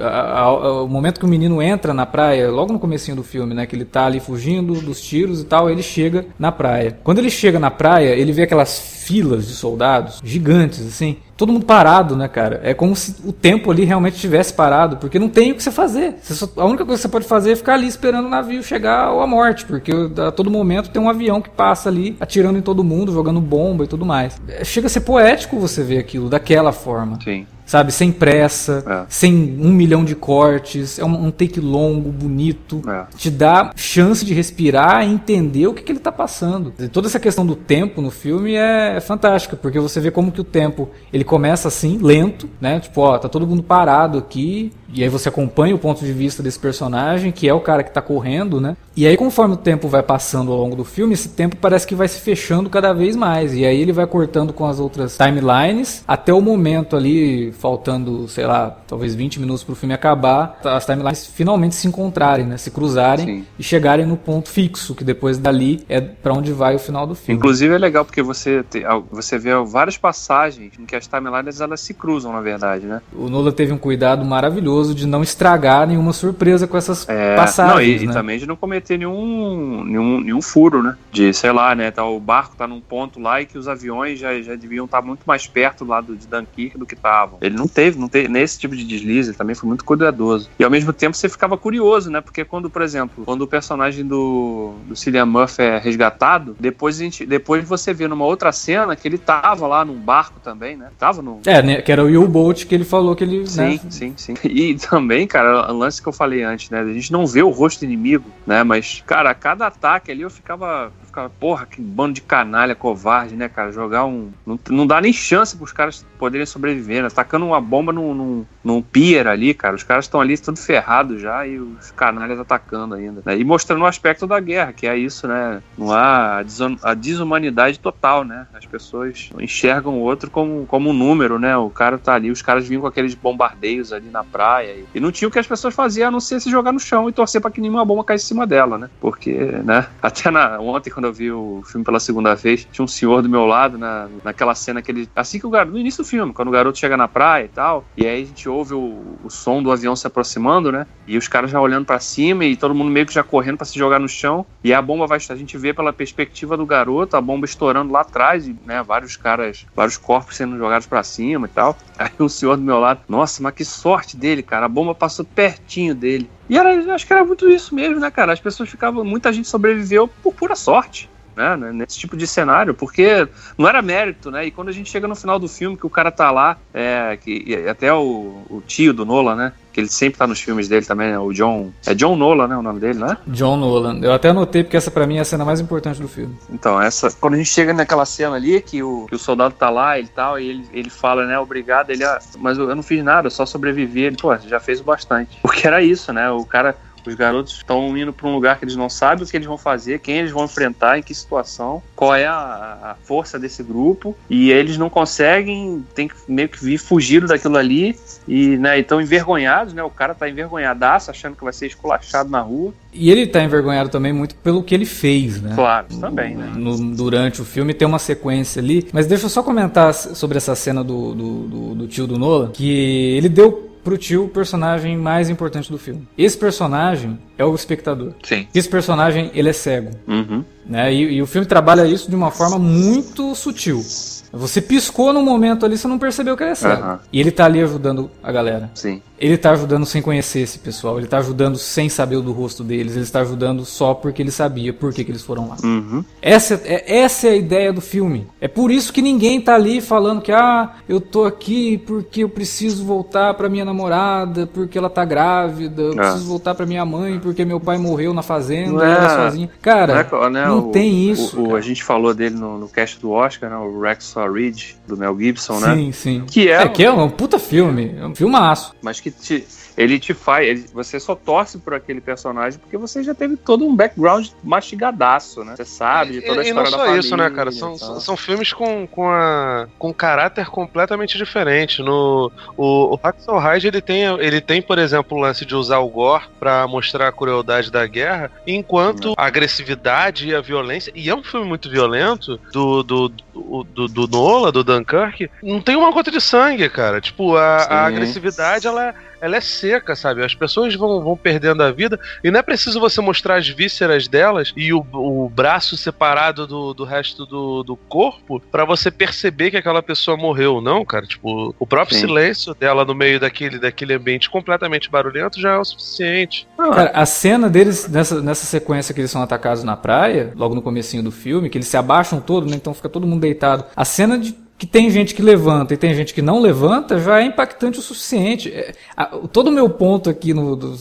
[0.83, 3.75] O momento que o menino entra na praia, logo no comecinho do filme, né, que
[3.75, 6.99] ele tá ali fugindo dos tiros e tal, ele chega na praia.
[7.03, 11.64] Quando ele chega na praia, ele vê aquelas filas de soldados gigantes assim todo mundo
[11.64, 12.61] parado, né, cara?
[12.62, 15.70] É como se o tempo ali realmente tivesse parado, porque não tem o que você
[15.70, 16.16] fazer.
[16.22, 18.62] Você só, a única coisa que você pode fazer é ficar ali esperando o navio
[18.62, 22.62] chegar à morte, porque a todo momento tem um avião que passa ali atirando em
[22.62, 24.41] todo mundo, jogando bomba e tudo mais.
[24.49, 27.18] É, chega a ser poético você ver aquilo daquela forma.
[27.22, 27.93] Sim sabe?
[27.93, 29.07] Sem pressa, é.
[29.09, 33.05] sem um milhão de cortes, é um, um take longo, bonito, é.
[33.17, 36.73] te dá chance de respirar e entender o que, que ele está passando.
[36.79, 40.33] E toda essa questão do tempo no filme é, é, fantástica, porque você vê como
[40.33, 42.81] que o tempo ele começa assim, lento, né?
[42.81, 46.43] Tipo, ó, tá todo mundo parado aqui, e aí você acompanha o ponto de vista
[46.43, 48.77] desse personagem, que é o cara que está correndo, né?
[48.97, 51.97] E aí conforme o tempo vai passando ao longo do filme, esse tempo parece que
[51.97, 53.53] vai se fechando cada vez mais.
[53.55, 58.46] E aí ele vai cortando com as outras timelines até o momento ali, faltando, sei
[58.46, 62.57] lá, talvez 20 minutos para o filme acabar, as timelines finalmente se encontrarem, né?
[62.57, 63.46] Se cruzarem Sim.
[63.59, 67.14] e chegarem no ponto fixo, que depois dali é para onde vai o final do
[67.14, 67.38] filme.
[67.38, 71.80] Inclusive é legal porque você, te, você vê várias passagens em que as timelines elas
[71.80, 73.00] se cruzam, na verdade, né?
[73.12, 77.74] O Nola teve um cuidado maravilhoso de não estragar nenhuma surpresa com essas é, passagens.
[77.74, 78.12] Não, e, né?
[78.12, 80.96] e, também de não cometer nenhum, nenhum, nenhum furo, né?
[81.12, 81.90] De, sei lá, né?
[81.90, 85.00] Tá, o barco tá num ponto lá e que os aviões já, já deviam estar
[85.00, 87.38] tá muito mais perto lá do, de Dunkirk do que estavam.
[87.47, 90.49] Ele não teve, não teve nesse tipo de deslize, ele também foi muito cuidadoso.
[90.59, 92.20] E ao mesmo tempo você ficava curioso, né?
[92.20, 97.05] Porque quando, por exemplo, quando o personagem do, do Cillian Murphy é resgatado, depois, a
[97.05, 100.88] gente, depois você vê numa outra cena que ele tava lá num barco também, né?
[100.99, 101.40] Tava no.
[101.47, 101.82] É, né?
[101.82, 103.47] Que era o U-Boat que ele falou que ele.
[103.47, 103.80] Sim, né?
[103.90, 104.34] sim, sim.
[104.55, 106.80] E também, cara, o lance que eu falei antes, né?
[106.80, 108.62] A gente não vê o rosto inimigo, né?
[108.62, 113.49] Mas, cara, cada ataque ali eu ficava ficava, porra, que bando de canalha, covarde, né,
[113.49, 113.70] cara?
[113.70, 114.32] Jogar um.
[114.45, 117.09] Não, não dá nem chance pros caras poderem sobreviver, né?
[117.35, 119.74] Tacando uma bomba num, num, num pier ali, cara.
[119.74, 123.22] Os caras estão ali tudo ferrados já e os canalhas atacando ainda.
[123.24, 123.39] Né?
[123.39, 125.62] E mostrando o aspecto da guerra, que é isso, né?
[125.76, 126.45] Não há
[126.82, 128.47] a desumanidade total, né?
[128.55, 131.57] As pessoas enxergam o outro como, como um número, né?
[131.57, 134.85] O cara tá ali, os caras vinham com aqueles bombardeios ali na praia praia.
[134.95, 137.09] E não tinha o que as pessoas faziam a não ser se jogar no chão
[137.09, 138.91] e torcer para que nenhuma bomba caísse em cima dela, né?
[139.01, 139.87] Porque, né?
[140.03, 143.28] Até na, ontem, quando eu vi o filme pela segunda vez, tinha um senhor do
[143.28, 145.09] meu lado na, naquela cena que ele.
[145.16, 145.72] Assim que o garoto.
[145.72, 148.27] No início do filme, quando o garoto chega na praia e tal, e aí a
[148.27, 150.87] gente ouve o, o som do avião se aproximando, né?
[151.07, 153.66] E os caras já olhando para cima e todo mundo meio que já correndo para
[153.66, 154.47] se jogar no chão.
[154.62, 155.18] E a bomba vai.
[155.29, 158.83] A gente vê pela perspectiva do garoto, a bomba estourando lá atrás, e, né?
[158.83, 161.77] Vários caras, vários corpos sendo jogados para cima e tal.
[161.99, 164.66] Aí o senhor do meu lado, nossa, mas que sorte dele, cara.
[164.66, 166.29] A bomba passou pertinho dele.
[166.49, 168.33] E era, acho que era muito isso mesmo, né, cara?
[168.33, 169.05] As pessoas ficavam.
[169.05, 171.09] Muita gente sobreviveu por pura sorte.
[171.37, 173.26] Né, nesse tipo de cenário, porque
[173.59, 174.47] não era mérito, né?
[174.47, 177.18] E quando a gente chega no final do filme, que o cara tá lá, é,
[177.20, 179.53] que, até o, o tio do Nola, né?
[179.74, 181.18] que ele sempre tá nos filmes dele também, né?
[181.18, 181.72] O John.
[181.85, 182.57] É John Nolan, né?
[182.57, 183.18] O nome dele, né?
[183.26, 183.99] John Nolan.
[184.01, 186.32] Eu até anotei porque essa para mim é a cena mais importante do filme.
[186.49, 187.11] Então, essa.
[187.11, 190.07] Quando a gente chega naquela cena ali, que o, que o soldado tá lá e
[190.07, 191.37] tal, e ele, ele fala, né?
[191.41, 192.05] Obrigado, ele.
[192.05, 194.03] Ah, mas eu, eu não fiz nada, eu só sobrevivi.
[194.03, 195.37] Ele, pô, já fez o bastante.
[195.43, 196.30] Porque era isso, né?
[196.30, 196.76] O cara
[197.09, 199.59] os garotos estão indo para um lugar que eles não sabem o que eles vão
[199.59, 204.16] fazer, quem eles vão enfrentar, em que situação, qual é a, a força desse grupo,
[204.28, 207.96] e eles não conseguem, tem que meio que vir fugindo daquilo ali,
[208.26, 209.82] e né, estão envergonhados, né?
[209.82, 212.72] O cara tá envergonhadaço, achando que vai ser esculachado na rua.
[212.92, 215.52] E ele tá envergonhado também muito pelo que ele fez, né?
[215.55, 216.52] Claro, também, né?
[216.57, 218.88] No, durante o filme tem uma sequência ali.
[218.92, 222.50] Mas deixa eu só comentar sobre essa cena do, do, do, do tio do Nolan,
[222.50, 226.09] que ele deu pro tio o personagem mais importante do filme.
[226.16, 228.12] Esse personagem é o espectador.
[228.22, 228.49] Sim.
[228.55, 229.91] Esse personagem, ele é cego.
[230.09, 230.43] Uhum.
[230.66, 230.93] Né?
[230.93, 233.85] E, e, o filme trabalha isso de uma forma muito sutil.
[234.32, 236.82] Você piscou no momento ali, você não percebeu que ele é cego.
[236.82, 236.99] Uhum.
[237.12, 238.70] E ele tá ali ajudando a galera.
[238.74, 239.03] Sim.
[239.19, 240.99] Ele tá ajudando sem conhecer esse pessoal.
[240.99, 242.95] Ele tá ajudando sem saber do rosto deles.
[242.95, 245.57] Ele está ajudando só porque ele sabia por que, que eles foram lá.
[245.62, 246.05] Uhum.
[246.21, 248.27] Essa, é, essa é a ideia do filme.
[248.41, 252.29] É por isso que ninguém tá ali falando que, ah, eu tô aqui porque eu
[252.29, 255.83] preciso voltar pra minha namorada, porque ela tá grávida.
[255.83, 255.97] Eu é.
[255.97, 259.51] preciso voltar pra minha mãe porque meu pai morreu na fazenda, não é, sozinha.
[259.62, 261.41] Cara, não, é, né, não o, tem isso.
[261.41, 263.57] O, o, a gente falou dele no, no cast do Oscar, né?
[263.57, 265.75] O Rex Ridge, do Mel Gibson, né?
[265.75, 266.25] Sim, sim.
[266.27, 267.95] Que é, é, que é um puta filme.
[267.99, 268.75] É um filmaço.
[268.83, 270.49] Mas que te, ele te faz.
[270.49, 275.45] Ele, você só torce por aquele personagem porque você já teve todo um background mastigadaço,
[275.45, 275.55] né?
[275.57, 277.53] Você sabe de toda a e, história e não só isso, né, cara?
[277.53, 281.83] São, são filmes com, com, a, com caráter completamente diferente.
[281.83, 285.79] No, o, o Hacksaw Ridge, ele tem, ele tem, por exemplo, o lance de usar
[285.79, 291.09] o gore para mostrar a crueldade da guerra, enquanto a agressividade e a violência, e
[291.09, 295.77] é um filme muito violento, do, do, do, do, do Nola, do Dunkirk, não tem
[295.77, 297.01] uma gota de sangue, cara.
[297.01, 300.25] Tipo, a, a agressividade, ela é ela é seca, sabe?
[300.25, 304.09] As pessoas vão, vão perdendo a vida e não é preciso você mostrar as vísceras
[304.09, 309.51] delas e o, o braço separado do, do resto do, do corpo para você perceber
[309.51, 311.07] que aquela pessoa morreu, não, cara.
[311.07, 312.07] Tipo, o próprio Sim.
[312.07, 316.47] silêncio dela no meio daquele, daquele ambiente completamente barulhento já é o suficiente.
[316.57, 320.62] Cara, a cena deles, nessa, nessa sequência que eles são atacados na praia, logo no
[320.62, 322.57] comecinho do filme, que eles se abaixam todo, né?
[322.57, 323.65] Então fica todo mundo deitado.
[323.75, 327.20] A cena de que tem gente que levanta e tem gente que não levanta, já
[327.20, 328.52] é impactante o suficiente.
[328.52, 330.32] É, a, todo o meu ponto aqui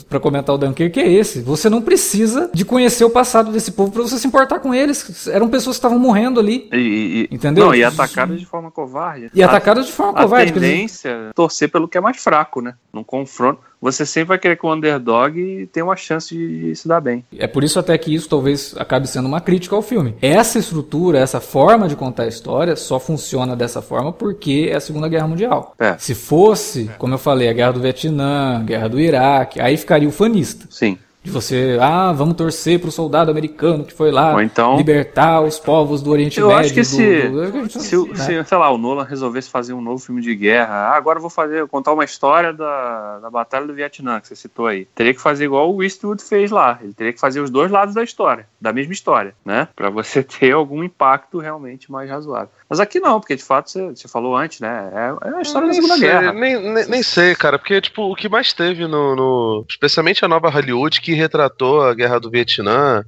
[0.08, 1.42] para comentar o Dunkirk é esse.
[1.42, 5.28] Você não precisa de conhecer o passado desse povo para você se importar com eles.
[5.28, 6.70] Eram pessoas que estavam morrendo ali.
[6.72, 7.66] E, e, entendeu?
[7.66, 9.32] Não, e atacadas de forma covarde.
[9.34, 10.52] E atacadas de forma covarde.
[10.52, 12.76] A tendência é torcer pelo que é mais fraco, né?
[12.94, 17.02] Num confronto você sempre vai querer que o underdog tenha uma chance de se dar
[17.02, 17.26] bem.
[17.38, 20.16] É por isso até que isso talvez acabe sendo uma crítica ao filme.
[20.22, 24.80] Essa estrutura, essa forma de contar a história só funciona dessa forma porque é a
[24.80, 25.76] Segunda Guerra Mundial.
[25.78, 25.98] É.
[25.98, 30.08] Se fosse, como eu falei, a Guerra do Vietnã, a Guerra do Iraque, aí ficaria
[30.08, 30.66] o fanista.
[30.70, 30.98] Sim.
[31.24, 36.02] De você, ah, vamos torcer pro soldado americano que foi lá então, libertar os povos
[36.02, 36.60] do Oriente eu Médio.
[36.60, 38.16] Eu acho que se, do, do, se, né?
[38.16, 41.22] se, sei lá, o Nolan resolvesse fazer um novo filme de guerra, ah, agora eu
[41.22, 44.86] vou fazer, contar uma história da, da Batalha do Vietnã, que você citou aí.
[44.94, 46.78] Teria que fazer igual o Eastwood fez lá.
[46.82, 49.70] Ele teria que fazer os dois lados da história, da mesma história, né?
[49.74, 52.50] Pra você ter algum impacto realmente mais razoável.
[52.70, 54.92] Mas aqui não, porque de fato você, você falou antes, né?
[54.94, 56.34] É, é a história da Segunda sei, Guerra.
[56.34, 60.28] Nem, nem, nem, sei, cara, porque tipo, o que mais teve no, no, Especialmente a
[60.28, 63.04] nova Hollywood que retratou a guerra do Vietnã.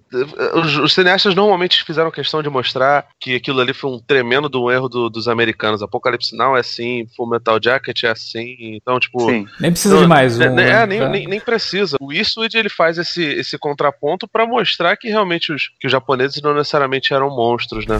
[0.53, 4.72] Os, os cineastas normalmente fizeram questão de mostrar que aquilo ali foi um tremendo do
[4.72, 5.82] erro do, dos americanos.
[5.82, 8.56] Apocalipse Now é assim, Full Metal Jacket é assim.
[8.60, 9.20] Então, tipo.
[9.26, 9.47] Sim.
[9.60, 10.60] Nem precisa de mais um.
[10.60, 11.97] É, é nem, nem, nem, precisa.
[11.99, 16.41] O Eastwood ele faz esse, esse contraponto para mostrar que realmente os, que os japoneses
[16.41, 17.97] não necessariamente eram monstros, né?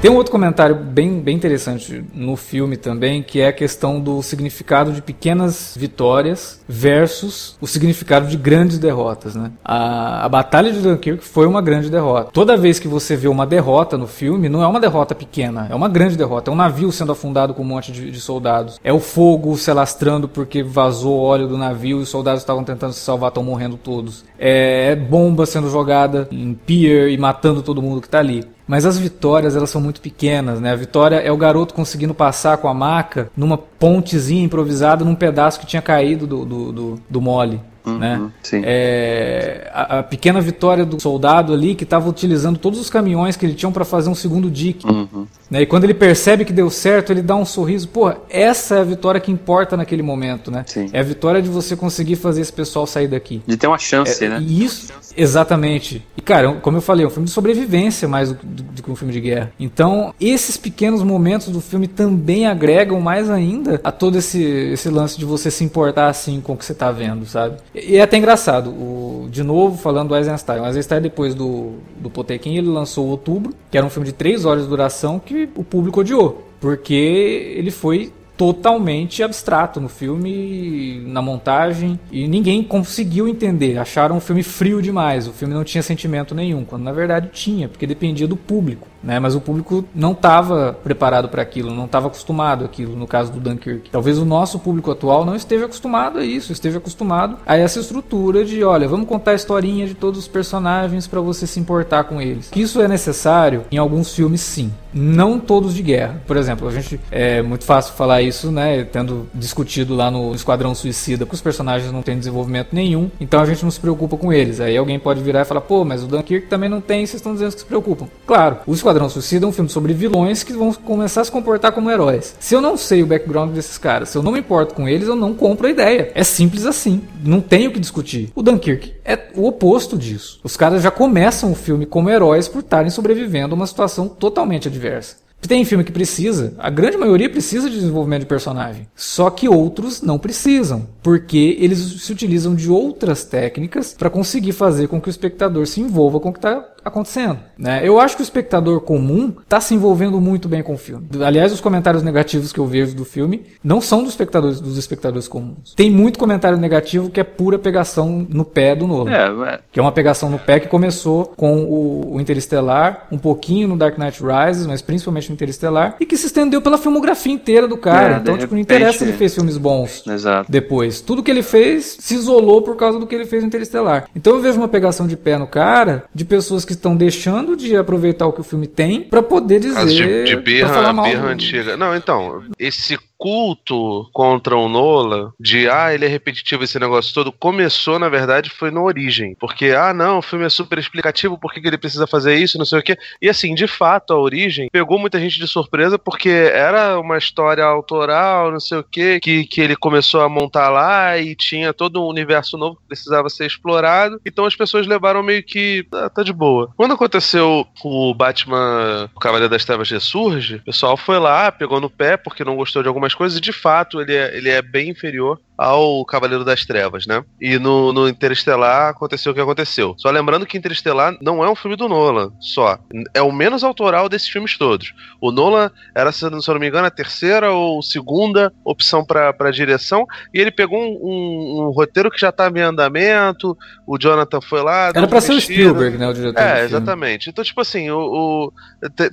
[0.00, 4.22] Tem um outro comentário bem, bem interessante no filme também, que é a questão do
[4.22, 9.50] significado de pequenas vitórias versus o significado de grandes derrotas, né?
[9.64, 12.30] A, a Batalha de Dunkirk foi uma grande derrota.
[12.32, 15.74] Toda vez que você vê uma derrota no filme, não é uma derrota pequena, é
[15.74, 16.48] uma grande derrota.
[16.48, 18.78] É um navio sendo afundado com um monte de, de soldados.
[18.84, 22.92] É o fogo se alastrando porque vazou óleo do navio e os soldados estavam tentando
[22.92, 24.24] se salvar, estão morrendo todos.
[24.38, 28.46] É, é bomba sendo jogada em pier e matando todo mundo que está ali.
[28.68, 30.72] Mas as vitórias, elas são muito pequenas, né?
[30.72, 35.58] A vitória é o garoto conseguindo passar com a maca numa pontezinha improvisada num pedaço
[35.58, 37.60] que tinha caído do, do, do, do mole.
[37.84, 38.30] Uhum, né?
[38.52, 43.46] É, a, a, pequena vitória do soldado ali que estava utilizando todos os caminhões que
[43.46, 44.86] ele tinha para fazer um segundo dique.
[44.86, 45.26] Uhum.
[45.50, 45.62] Né?
[45.62, 47.88] E quando ele percebe que deu certo, ele dá um sorriso.
[47.88, 50.64] Pô, essa é a vitória que importa naquele momento, né?
[50.66, 50.90] Sim.
[50.92, 53.42] É a vitória de você conseguir fazer esse pessoal sair daqui.
[53.46, 54.42] De ter uma chance, é, né?
[54.42, 56.04] Isso, exatamente.
[56.16, 58.90] E cara, como eu falei, é um filme de sobrevivência mais do, do, do que
[58.90, 59.52] um filme de guerra.
[59.58, 65.18] Então, esses pequenos momentos do filme também agregam mais ainda a todo esse, esse lance
[65.18, 67.56] de você se importar assim com o que você está vendo, sabe?
[67.74, 70.60] E é até engraçado, o, de novo falando do Eisenstein.
[70.60, 74.44] O Eisenstein, depois do, do Potequim, ele lançou Outubro, que era um filme de 3
[74.44, 76.48] horas de duração que o público odiou.
[76.60, 83.76] Porque ele foi totalmente abstrato no filme, na montagem, e ninguém conseguiu entender.
[83.76, 87.68] Acharam um filme frio demais, o filme não tinha sentimento nenhum, quando na verdade tinha,
[87.68, 88.86] porque dependia do público.
[89.02, 89.18] Né?
[89.18, 93.40] Mas o público não estava preparado para aquilo, não estava acostumado àquilo, no caso do
[93.40, 93.90] Dunkirk.
[93.90, 98.44] Talvez o nosso público atual não esteja acostumado a isso, esteja acostumado a essa estrutura
[98.44, 102.20] de, olha, vamos contar a historinha de todos os personagens para você se importar com
[102.20, 102.50] eles.
[102.54, 104.72] Isso é necessário em alguns filmes, sim.
[104.92, 106.20] Não todos de guerra.
[106.26, 108.84] Por exemplo, a gente é muito fácil falar isso, né?
[108.84, 113.46] Tendo discutido lá no Esquadrão Suicida que os personagens não têm desenvolvimento nenhum, então a
[113.46, 114.60] gente não se preocupa com eles.
[114.60, 117.32] Aí alguém pode virar e falar, pô, mas o Dunkirk também não tem, vocês estão
[117.32, 118.08] dizendo que se preocupam.
[118.26, 121.72] Claro, o Esquadrão Suicida é um filme sobre vilões que vão começar a se comportar
[121.72, 122.34] como heróis.
[122.40, 125.06] Se eu não sei o background desses caras, se eu não me importo com eles,
[125.06, 126.10] eu não compro a ideia.
[126.14, 127.02] É simples assim.
[127.22, 128.32] Não tenho o que discutir.
[128.34, 130.40] O Dunkirk é o oposto disso.
[130.42, 134.68] Os caras já começam o filme como heróis por estarem sobrevivendo a uma situação totalmente
[134.68, 135.16] adversa.
[135.40, 138.88] Tem filme que precisa, a grande maioria precisa de desenvolvimento de personagem.
[138.96, 144.88] Só que outros não precisam, porque eles se utilizam de outras técnicas para conseguir fazer
[144.88, 147.38] com que o espectador se envolva com o que está acontecendo.
[147.56, 147.80] Né?
[147.82, 151.06] Eu acho que o espectador comum está se envolvendo muito bem com o filme.
[151.24, 155.28] Aliás, os comentários negativos que eu vejo do filme não são dos espectadores, dos espectadores
[155.28, 155.74] comuns.
[155.74, 159.10] Tem muito comentário negativo que é pura pegação no pé do Nolan.
[159.10, 159.60] É, é.
[159.72, 163.76] Que é uma pegação no pé que começou com o, o Interestelar, um pouquinho no
[163.76, 167.76] Dark Knight Rises, mas principalmente no Interestelar, e que se estendeu pela filmografia inteira do
[167.76, 168.16] cara.
[168.16, 170.50] É, então, tipo, não interessa se ele fez filmes bons Exato.
[170.50, 171.00] depois.
[171.00, 174.08] Tudo que ele fez se isolou por causa do que ele fez no Interestelar.
[174.14, 177.76] Então eu vejo uma pegação de pé no cara de pessoas que estão deixando de
[177.76, 179.86] aproveitar o que o filme tem para poder dizer.
[179.86, 181.76] De, de birra, birra antiga.
[181.76, 187.32] Não, então, esse culto contra o Nola, de ah, ele é repetitivo esse negócio todo,
[187.32, 189.34] começou, na verdade, foi no Origem.
[189.38, 192.56] Porque, ah, não, o filme é super explicativo, por que, que ele precisa fazer isso,
[192.56, 192.96] não sei o quê.
[193.20, 197.64] E assim, de fato, a Origem pegou muita gente de surpresa, porque era uma história
[197.64, 202.02] autoral, não sei o quê, que, que ele começou a montar lá e tinha todo
[202.02, 204.20] um universo novo que precisava ser explorado.
[204.24, 205.86] Então as pessoas levaram meio que.
[205.92, 206.70] Ah, tá de boa.
[206.76, 211.90] Quando aconteceu o Batman, o Cavaleiro das Trevas ressurge, o pessoal foi lá, pegou no
[211.90, 214.90] pé, porque não gostou de algumas algumas coisas, de fato ele é, ele é bem
[214.90, 217.24] inferior ao Cavaleiro das Trevas, né?
[217.40, 219.94] E no, no Interestelar aconteceu o que aconteceu.
[219.98, 222.78] Só lembrando que Interestelar não é um filme do Nolan, só.
[223.12, 224.94] É o menos autoral desses filmes todos.
[225.20, 230.06] O Nolan era, se eu não me engano, a terceira ou segunda opção para direção,
[230.32, 234.62] e ele pegou um, um, um roteiro que já estava em andamento, o Jonathan foi
[234.62, 234.92] lá.
[234.94, 236.08] Era para ser o Spielberg, né?
[236.08, 236.40] O diretor.
[236.40, 237.30] É, exatamente.
[237.30, 238.52] Então, tipo assim, o, o,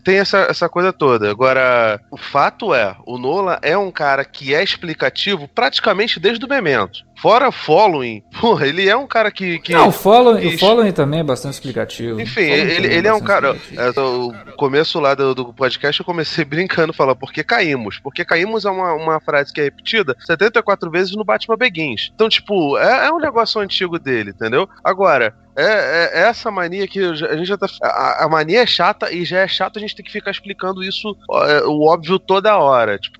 [0.03, 1.31] tem essa, essa coisa toda.
[1.31, 6.47] Agora, o fato é, o Nolan é um cara que é explicativo praticamente desde do
[6.47, 7.05] Memento.
[7.21, 9.59] Fora Following, porra, ele é um cara que.
[9.59, 10.55] que não, o Following, que...
[10.55, 12.19] o Following também é bastante explicativo.
[12.19, 13.57] Enfim, ele, ele é, é um cara.
[13.75, 17.99] É, o começo lá do, do, podcast eu comecei brincando, falando porque caímos.
[17.99, 22.11] Porque caímos é uma, uma frase que é repetida 74 vezes no Batman Begins.
[22.13, 24.67] Então, tipo, é, é um negócio antigo dele, entendeu?
[24.83, 27.67] Agora, é, é, é, essa mania que a gente já tá.
[27.81, 30.83] A, a, mania é chata e já é chato a gente ter que ficar explicando
[30.83, 32.99] isso, é, o óbvio, toda hora.
[32.99, 33.17] Tipo,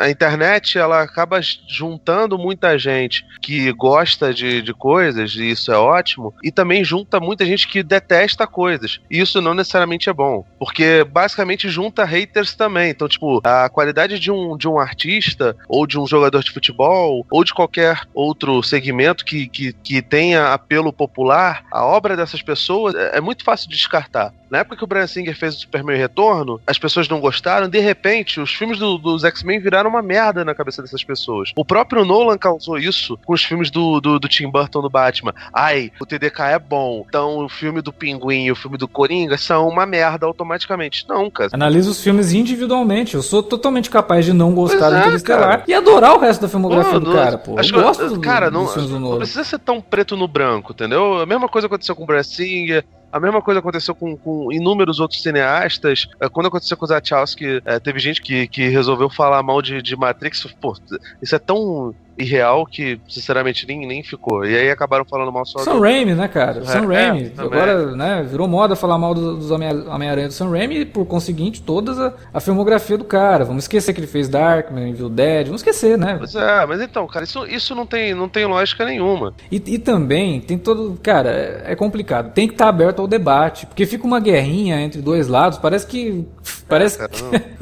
[0.00, 3.01] a internet ela acaba juntando muita gente
[3.40, 7.82] que gosta de, de coisas, e isso é ótimo, e também junta muita gente que
[7.82, 9.00] detesta coisas.
[9.10, 10.44] E isso não necessariamente é bom.
[10.58, 12.90] Porque basicamente junta haters também.
[12.90, 17.26] Então, tipo, a qualidade de um, de um artista, ou de um jogador de futebol,
[17.30, 22.94] ou de qualquer outro segmento que, que, que tenha apelo popular a obra dessas pessoas
[22.94, 24.32] é, é muito fácil de descartar.
[24.52, 27.78] Na época que o Brian Singer fez o Superman Retorno, as pessoas não gostaram, de
[27.78, 31.52] repente, os filmes do, dos X-Men viraram uma merda na cabeça dessas pessoas.
[31.56, 35.32] O próprio Nolan causou isso com os filmes do, do, do Tim Burton do Batman.
[35.54, 39.38] Ai, o TDK é bom, então o filme do Pinguim e o filme do Coringa
[39.38, 41.06] são uma merda automaticamente.
[41.08, 41.48] Não, cara.
[41.54, 43.14] Analisa os filmes individualmente.
[43.14, 46.42] Eu sou totalmente capaz de não gostar pois do é, Interestelar e adorar o resto
[46.42, 47.58] da filmografia do cara, pô.
[47.58, 49.12] Acho eu gosto cara, do, não, dos filmes do Nolan.
[49.12, 51.22] Não precisa ser tão preto no branco, entendeu?
[51.22, 54.98] A mesma coisa aconteceu com o Brad Singer, a mesma coisa aconteceu com, com inúmeros
[54.98, 56.08] outros cineastas.
[56.18, 59.82] É, quando aconteceu com o Zachowski, é, teve gente que, que resolveu falar mal de,
[59.82, 60.46] de Matrix.
[60.60, 60.74] Pô,
[61.20, 64.44] isso é tão irreal que, sinceramente, nem, nem ficou.
[64.44, 65.80] E aí acabaram falando mal só Sam do...
[65.80, 66.60] Raimi, né, cara?
[66.60, 67.32] É, Sam Raimi.
[67.36, 71.62] É, Agora, né, virou moda falar mal dos Homem-Aranha do Sam Raimi e, por conseguinte,
[71.62, 73.44] toda a, a, filmografia do cara.
[73.44, 76.16] Vamos esquecer que ele fez Darkman, Evil Dead, vamos esquecer, né?
[76.18, 79.34] Pois é, mas então, cara, isso, isso não, tem, não tem lógica nenhuma.
[79.50, 80.98] E, e também tem todo...
[81.02, 82.32] Cara, é, é complicado.
[82.32, 85.86] Tem que estar tá aberto ao debate, porque fica uma guerrinha entre dois lados, parece
[85.86, 86.26] que...
[86.68, 87.08] Parece, é,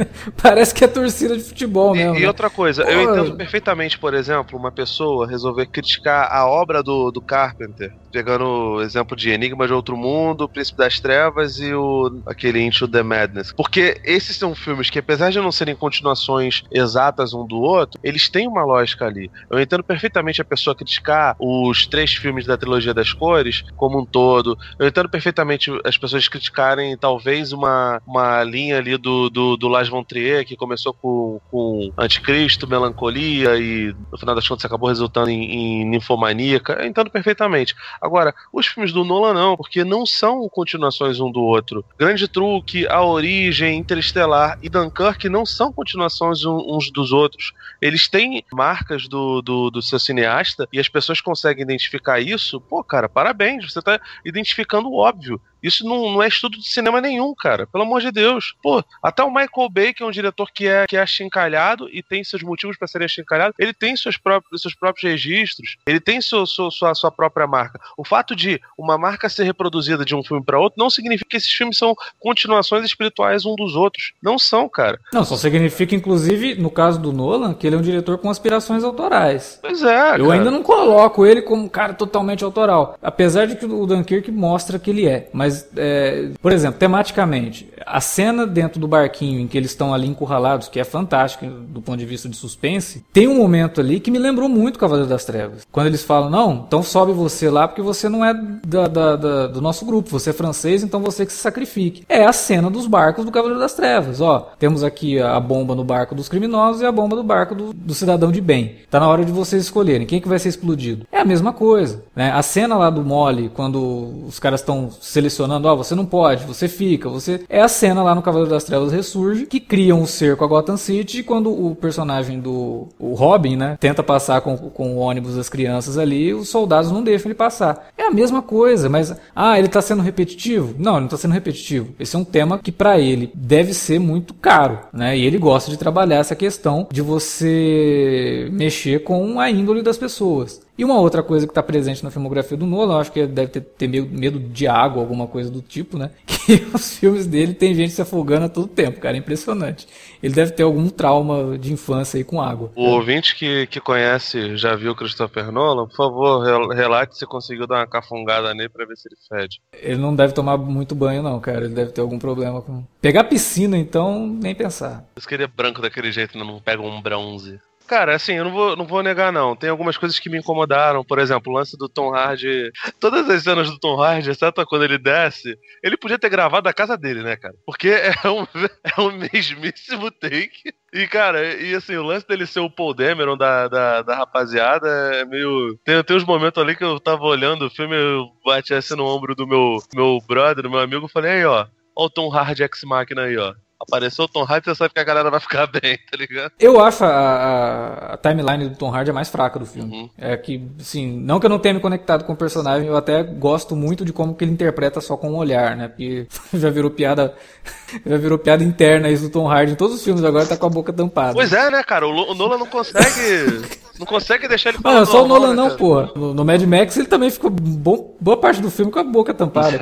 [0.40, 2.16] parece que é torcida de futebol e, mesmo.
[2.16, 2.28] E né?
[2.28, 7.10] outra coisa, Pô, eu entendo perfeitamente, por exemplo, uma pessoa resolver criticar a obra do,
[7.10, 12.20] do Carpenter, pegando o exemplo de Enigma de Outro Mundo, Príncipe das Trevas e o
[12.26, 13.52] aquele Into the Madness.
[13.52, 18.28] Porque esses são filmes que, apesar de não serem continuações exatas um do outro, eles
[18.28, 19.30] têm uma lógica ali.
[19.50, 24.04] Eu entendo perfeitamente a pessoa criticar os três filmes da trilogia das cores como um
[24.04, 24.58] todo.
[24.78, 29.88] Eu entendo perfeitamente as pessoas criticarem talvez uma, uma linha ali do, do, do Lars
[29.88, 35.30] von Trier, que começou com, com Anticristo, Melancolia e no final das contas acabou resultando
[35.30, 36.74] em, em Ninfomaníaca.
[36.74, 37.74] Eu entendo perfeitamente.
[38.00, 41.84] Agora, os filmes do Nolan não, porque não são continuações um do outro.
[41.98, 47.52] Grande Truque, A Origem, Interestelar e Dunkirk não são continuações uns dos outros.
[47.80, 52.60] Eles têm marcas do, do, do seu cineasta e as pessoas conseguem identificar isso.
[52.60, 55.40] Pô, cara, parabéns, você está identificando o óbvio.
[55.62, 57.66] Isso não, não é estudo de cinema nenhum, cara.
[57.66, 58.54] Pelo amor de Deus.
[58.62, 62.02] Pô, até o Michael Bay, que é um diretor que é, que é achincalhado e
[62.02, 66.20] tem seus motivos para ser achincalhado, ele tem seus próprios, seus próprios registros, ele tem
[66.20, 67.80] seu, seu, sua, sua própria marca.
[67.96, 71.36] O fato de uma marca ser reproduzida de um filme para outro não significa que
[71.36, 74.12] esses filmes são continuações espirituais um dos outros.
[74.22, 74.98] Não são, cara.
[75.12, 78.84] Não, só significa, inclusive, no caso do Nolan, que ele é um diretor com aspirações
[78.84, 79.58] autorais.
[79.60, 80.16] Pois é.
[80.18, 80.32] Eu cara.
[80.32, 82.98] ainda não coloco ele como um cara totalmente autoral.
[83.02, 85.28] Apesar de que o Dunkirk mostra que ele é.
[85.32, 89.92] Mas mas, é, por exemplo, tematicamente, a cena dentro do barquinho em que eles estão
[89.92, 93.98] ali encurralados, que é fantástica do ponto de vista de suspense, tem um momento ali
[93.98, 95.66] que me lembrou muito Cavaleiro das Trevas.
[95.72, 99.46] Quando eles falam, não, então sobe você lá porque você não é da, da, da,
[99.48, 102.04] do nosso grupo, você é francês, então você que se sacrifique.
[102.08, 104.20] É a cena dos barcos do Cavaleiro das Trevas.
[104.20, 107.72] Ó, temos aqui a bomba no barco dos criminosos e a bomba no barco do,
[107.72, 108.76] do cidadão de bem.
[108.88, 111.06] Tá na hora de vocês escolherem quem que vai ser explodido.
[111.10, 112.04] É a mesma coisa.
[112.14, 112.30] Né?
[112.30, 116.04] A cena lá do Mole, quando os caras estão selecionando funcionando, ó, oh, você não
[116.04, 117.40] pode, você fica, você.
[117.48, 120.76] É a cena lá no Cavaleiro das Trevas Ressurge, que criam um cerco a Gotham
[120.76, 125.48] City quando o personagem do o Robin, né, tenta passar com, com o ônibus das
[125.48, 127.88] crianças ali, os soldados não deixam ele passar.
[127.96, 130.74] É a mesma coisa, mas ah, ele tá sendo repetitivo?
[130.78, 131.94] Não, ele não tá sendo repetitivo.
[131.98, 135.16] Esse é um tema que para ele deve ser muito caro, né?
[135.16, 140.60] E ele gosta de trabalhar essa questão de você mexer com a índole das pessoas.
[140.80, 143.60] E uma outra coisa que está presente na filmografia do Nolan, acho que deve ter,
[143.60, 146.10] ter medo de água, alguma coisa do tipo, né?
[146.40, 149.86] Que os filmes dele tem gente se afogando a todo tempo, cara, é impressionante.
[150.22, 152.72] Ele deve ter algum trauma de infância aí com água.
[152.74, 157.80] O ouvinte que, que conhece, já viu Christopher Nolan, por favor, relate se conseguiu dar
[157.80, 159.60] uma cafungada nele para ver se ele fede.
[159.74, 161.66] Ele não deve tomar muito banho, não, cara.
[161.66, 162.82] Ele deve ter algum problema com.
[163.02, 165.04] Pegar piscina, então, nem pensar.
[165.14, 167.60] Por isso que ele é branco daquele jeito, não pega um bronze.
[167.90, 169.56] Cara, assim, eu não vou, não vou negar, não.
[169.56, 171.02] Tem algumas coisas que me incomodaram.
[171.02, 172.70] Por exemplo, o lance do Tom Hardy.
[173.00, 176.72] Todas as cenas do Tom Hardy, exceto quando ele desce, ele podia ter gravado da
[176.72, 177.52] casa dele, né, cara?
[177.66, 177.88] Porque
[178.24, 178.46] é um,
[178.84, 180.72] é um mesmíssimo take.
[180.92, 184.88] E, cara, e assim, o lance dele ser o Paul Dameron da, da, da rapaziada
[185.16, 185.76] é meio.
[185.84, 189.04] Tem, tem uns momentos ali que eu tava olhando o filme, eu bati assim no
[189.04, 191.66] ombro do meu, meu brother, do meu amigo, e falei, aí, ó,
[191.96, 195.04] ó o Tom Hardy X-Máquina aí, ó apareceu o Tom Hardy, você sabe que a
[195.04, 196.52] galera vai ficar bem, tá ligado?
[196.58, 199.90] Eu acho a, a, a timeline do Tom Hardy a mais fraca do filme.
[199.90, 200.10] Uhum.
[200.18, 203.22] É que, assim, não que eu não tenha me conectado com o personagem, eu até
[203.22, 205.88] gosto muito de como que ele interpreta só com o olhar, né?
[205.88, 207.34] Porque já virou piada,
[208.04, 209.72] já virou piada interna isso do Tom Hardy.
[209.72, 211.32] Em todos os filmes agora tá com a boca tampada.
[211.32, 212.06] Pois é, né, cara?
[212.06, 213.62] O, o Nolan não consegue
[214.00, 215.00] Não consegue deixar ele falar.
[215.00, 216.10] Não, só o Nolan não, né, porra.
[216.16, 219.34] No, no, Mad Max ele também ficou bom, boa parte do filme com a boca
[219.34, 219.76] tampada.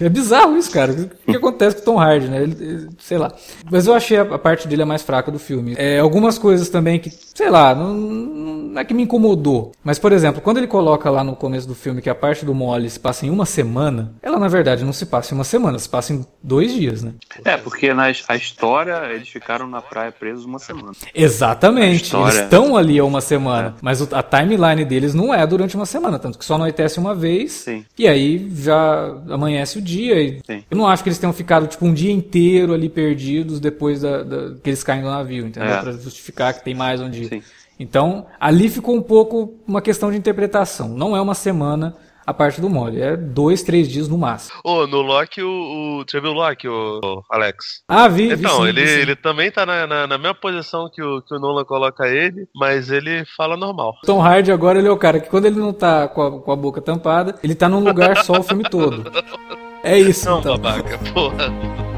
[0.00, 0.90] É, é bizarro isso, cara.
[0.92, 2.42] O que acontece com o Tom Hardy, né?
[2.42, 3.32] Ele, ele, sei lá.
[3.70, 5.74] Mas eu achei a, parte dele a mais fraca do filme.
[5.76, 9.72] É, algumas coisas também que, sei lá, não, não é que me incomodou.
[9.84, 12.54] Mas, por exemplo, quando ele coloca lá no começo do filme que a parte do
[12.54, 15.78] Molly se passa em uma semana, ela na verdade não se passa em uma semana,
[15.78, 17.14] se passa em dois dias, né?
[17.44, 20.92] É, porque na a história eles ficaram na praia presos uma semana.
[21.14, 22.04] Exatamente.
[22.04, 22.32] História...
[22.32, 23.68] Eles estão ali há uma semana.
[23.68, 23.72] É.
[23.80, 27.52] Mas a timeline deles não é durante uma semana, tanto que só anoitece uma vez.
[27.52, 27.84] Sim.
[27.98, 30.38] E aí já amanhece o dia.
[30.44, 30.64] Sim.
[30.70, 34.22] Eu não acho que eles tenham ficado tipo um dia inteiro ali perdidos depois da,
[34.22, 35.70] da que eles caem do navio, entendeu?
[35.70, 35.80] É.
[35.80, 37.28] Pra justificar que tem mais onde ir.
[37.28, 37.42] Sim.
[37.78, 40.88] Então, ali ficou um pouco uma questão de interpretação.
[40.88, 43.00] Não é uma semana a parte do mole.
[43.00, 44.58] É dois, três dias no máximo.
[44.64, 46.04] Ô, oh, no Loki, o, o.
[46.06, 47.82] Você viu o Loki, o, o Alex?
[47.88, 48.32] Ah, vi.
[48.32, 49.00] Então, vi sim, ele, vi sim.
[49.00, 52.46] ele também tá na, na, na, mesma posição que o, que o Nolan coloca ele,
[52.54, 53.94] mas ele fala normal.
[54.04, 56.52] Tom Hardy agora ele é o cara que quando ele não tá com a, com
[56.52, 59.10] a boca tampada, ele tá num lugar só o filme todo.
[59.84, 60.56] É isso, não, então.
[60.56, 61.91] babaca, porra.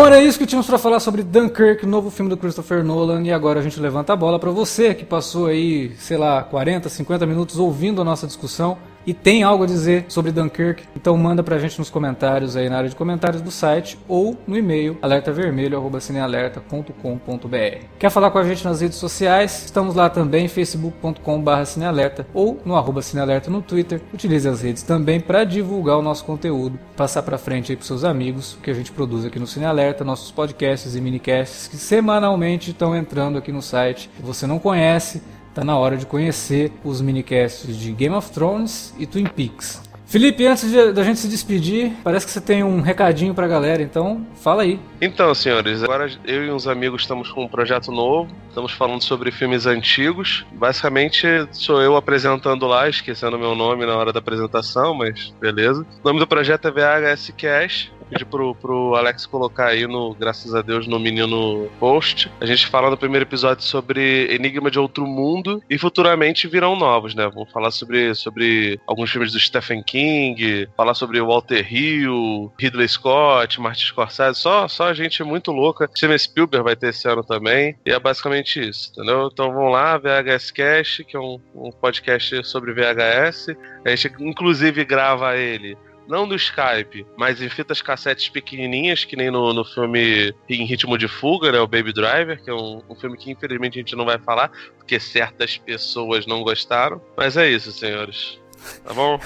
[0.00, 3.22] Bom, era isso que tínhamos para falar sobre Dunkirk, novo filme do Christopher Nolan.
[3.22, 6.88] E agora a gente levanta a bola para você que passou aí, sei lá, 40,
[6.88, 11.42] 50 minutos ouvindo a nossa discussão e tem algo a dizer sobre Dunkirk, então manda
[11.42, 17.84] pra gente nos comentários aí na área de comentários do site ou no e-mail alertavermelho@cinealerta.com.br.
[17.98, 19.64] Quer falar com a gente nas redes sociais?
[19.64, 24.00] Estamos lá também facebook.com/cinealerta ou no arroba cinealerta no Twitter.
[24.12, 28.04] Utilize as redes também para divulgar o nosso conteúdo, passar para frente aí pros seus
[28.04, 32.96] amigos, que a gente produz aqui no Cinealerta, nossos podcasts e minicasts que semanalmente estão
[32.96, 34.10] entrando aqui no site.
[34.16, 35.22] Se você não conhece,
[35.54, 39.90] tá na hora de conhecer os minicasts de Game of Thrones e Twin Peaks.
[40.10, 44.26] Felipe, antes da gente se despedir, parece que você tem um recadinho pra galera, então
[44.34, 44.80] fala aí.
[45.00, 49.30] Então, senhores, agora eu e uns amigos estamos com um projeto novo, estamos falando sobre
[49.30, 50.44] filmes antigos.
[50.50, 55.86] Basicamente, sou eu apresentando lá, esquecendo meu nome na hora da apresentação, mas beleza.
[56.02, 60.54] O nome do projeto é VHS Cash pedir pro, pro Alex colocar aí no, graças
[60.54, 62.30] a Deus, no menino post.
[62.40, 67.14] A gente fala no primeiro episódio sobre Enigma de Outro Mundo e futuramente virão novos,
[67.14, 67.30] né?
[67.32, 73.60] Vamos falar sobre, sobre alguns filmes do Stephen King, falar sobre Walter Hill, Ridley Scott,
[73.60, 75.88] Martin Scorsese, só, só gente muito louca.
[75.96, 77.76] Steven Spielberg vai ter esse ano também.
[77.86, 79.28] E é basicamente isso, entendeu?
[79.32, 83.56] Então vamos lá, VHS Cast, que é um, um podcast sobre VHS.
[83.84, 85.76] A gente inclusive grava ele
[86.10, 90.98] não no Skype, mas em fitas cassetes pequenininhas, que nem no, no filme Em Ritmo
[90.98, 93.96] de Fuga, né, o Baby Driver, que é um, um filme que infelizmente a gente
[93.96, 97.00] não vai falar, porque certas pessoas não gostaram.
[97.16, 98.38] Mas é isso, senhores.
[98.84, 99.18] Tá bom?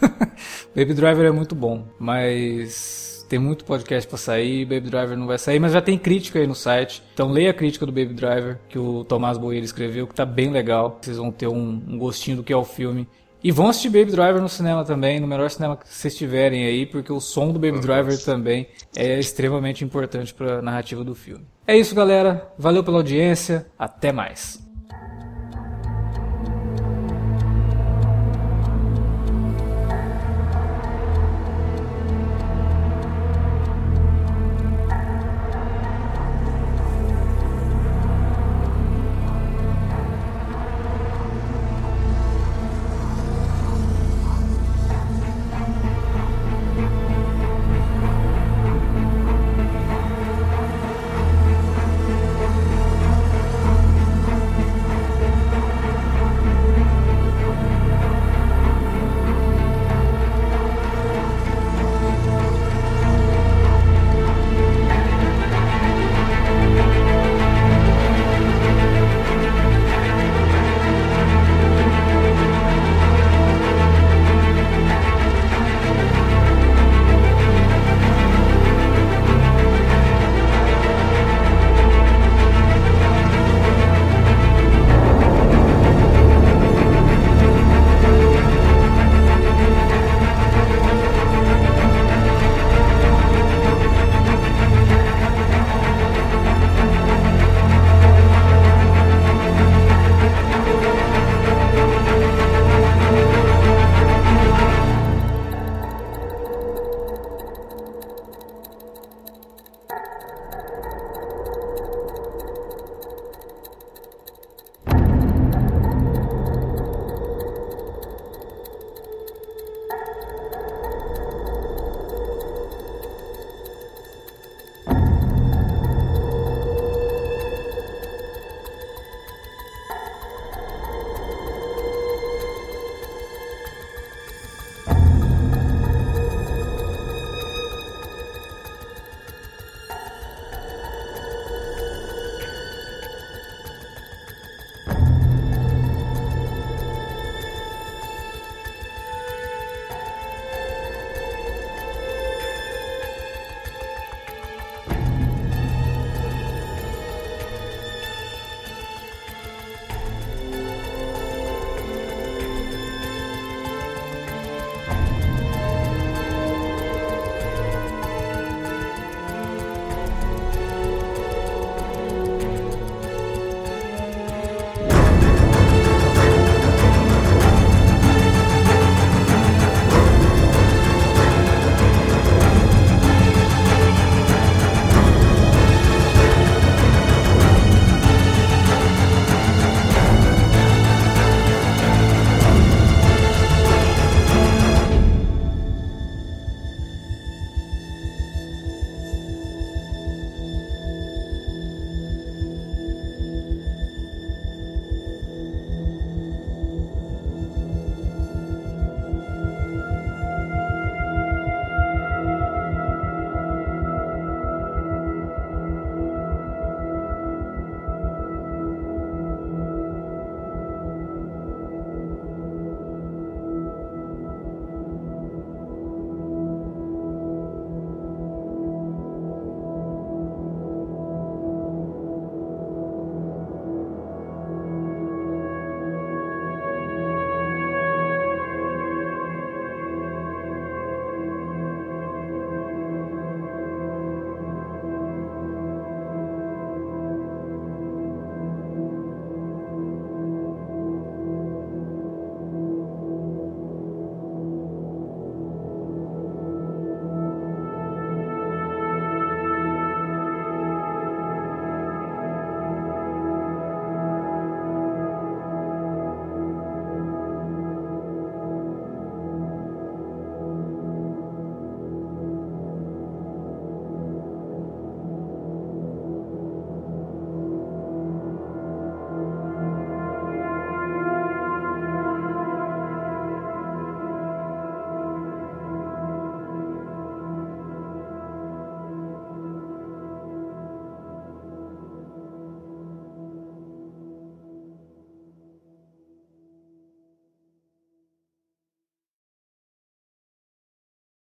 [0.74, 5.38] Baby Driver é muito bom, mas tem muito podcast para sair, Baby Driver não vai
[5.38, 7.00] sair, mas já tem crítica aí no site.
[7.14, 10.50] Então leia a crítica do Baby Driver que o Tomás Boeira escreveu, que tá bem
[10.50, 10.98] legal.
[11.00, 13.06] Vocês vão ter um, um gostinho do que é o filme.
[13.42, 16.84] E vão assistir Baby Driver no cinema também, no melhor cinema que vocês tiverem aí,
[16.84, 17.86] porque o som do Baby Nossa.
[17.86, 21.46] Driver também é extremamente importante para a narrativa do filme.
[21.66, 22.52] É isso, galera.
[22.58, 23.66] Valeu pela audiência.
[23.78, 24.69] Até mais.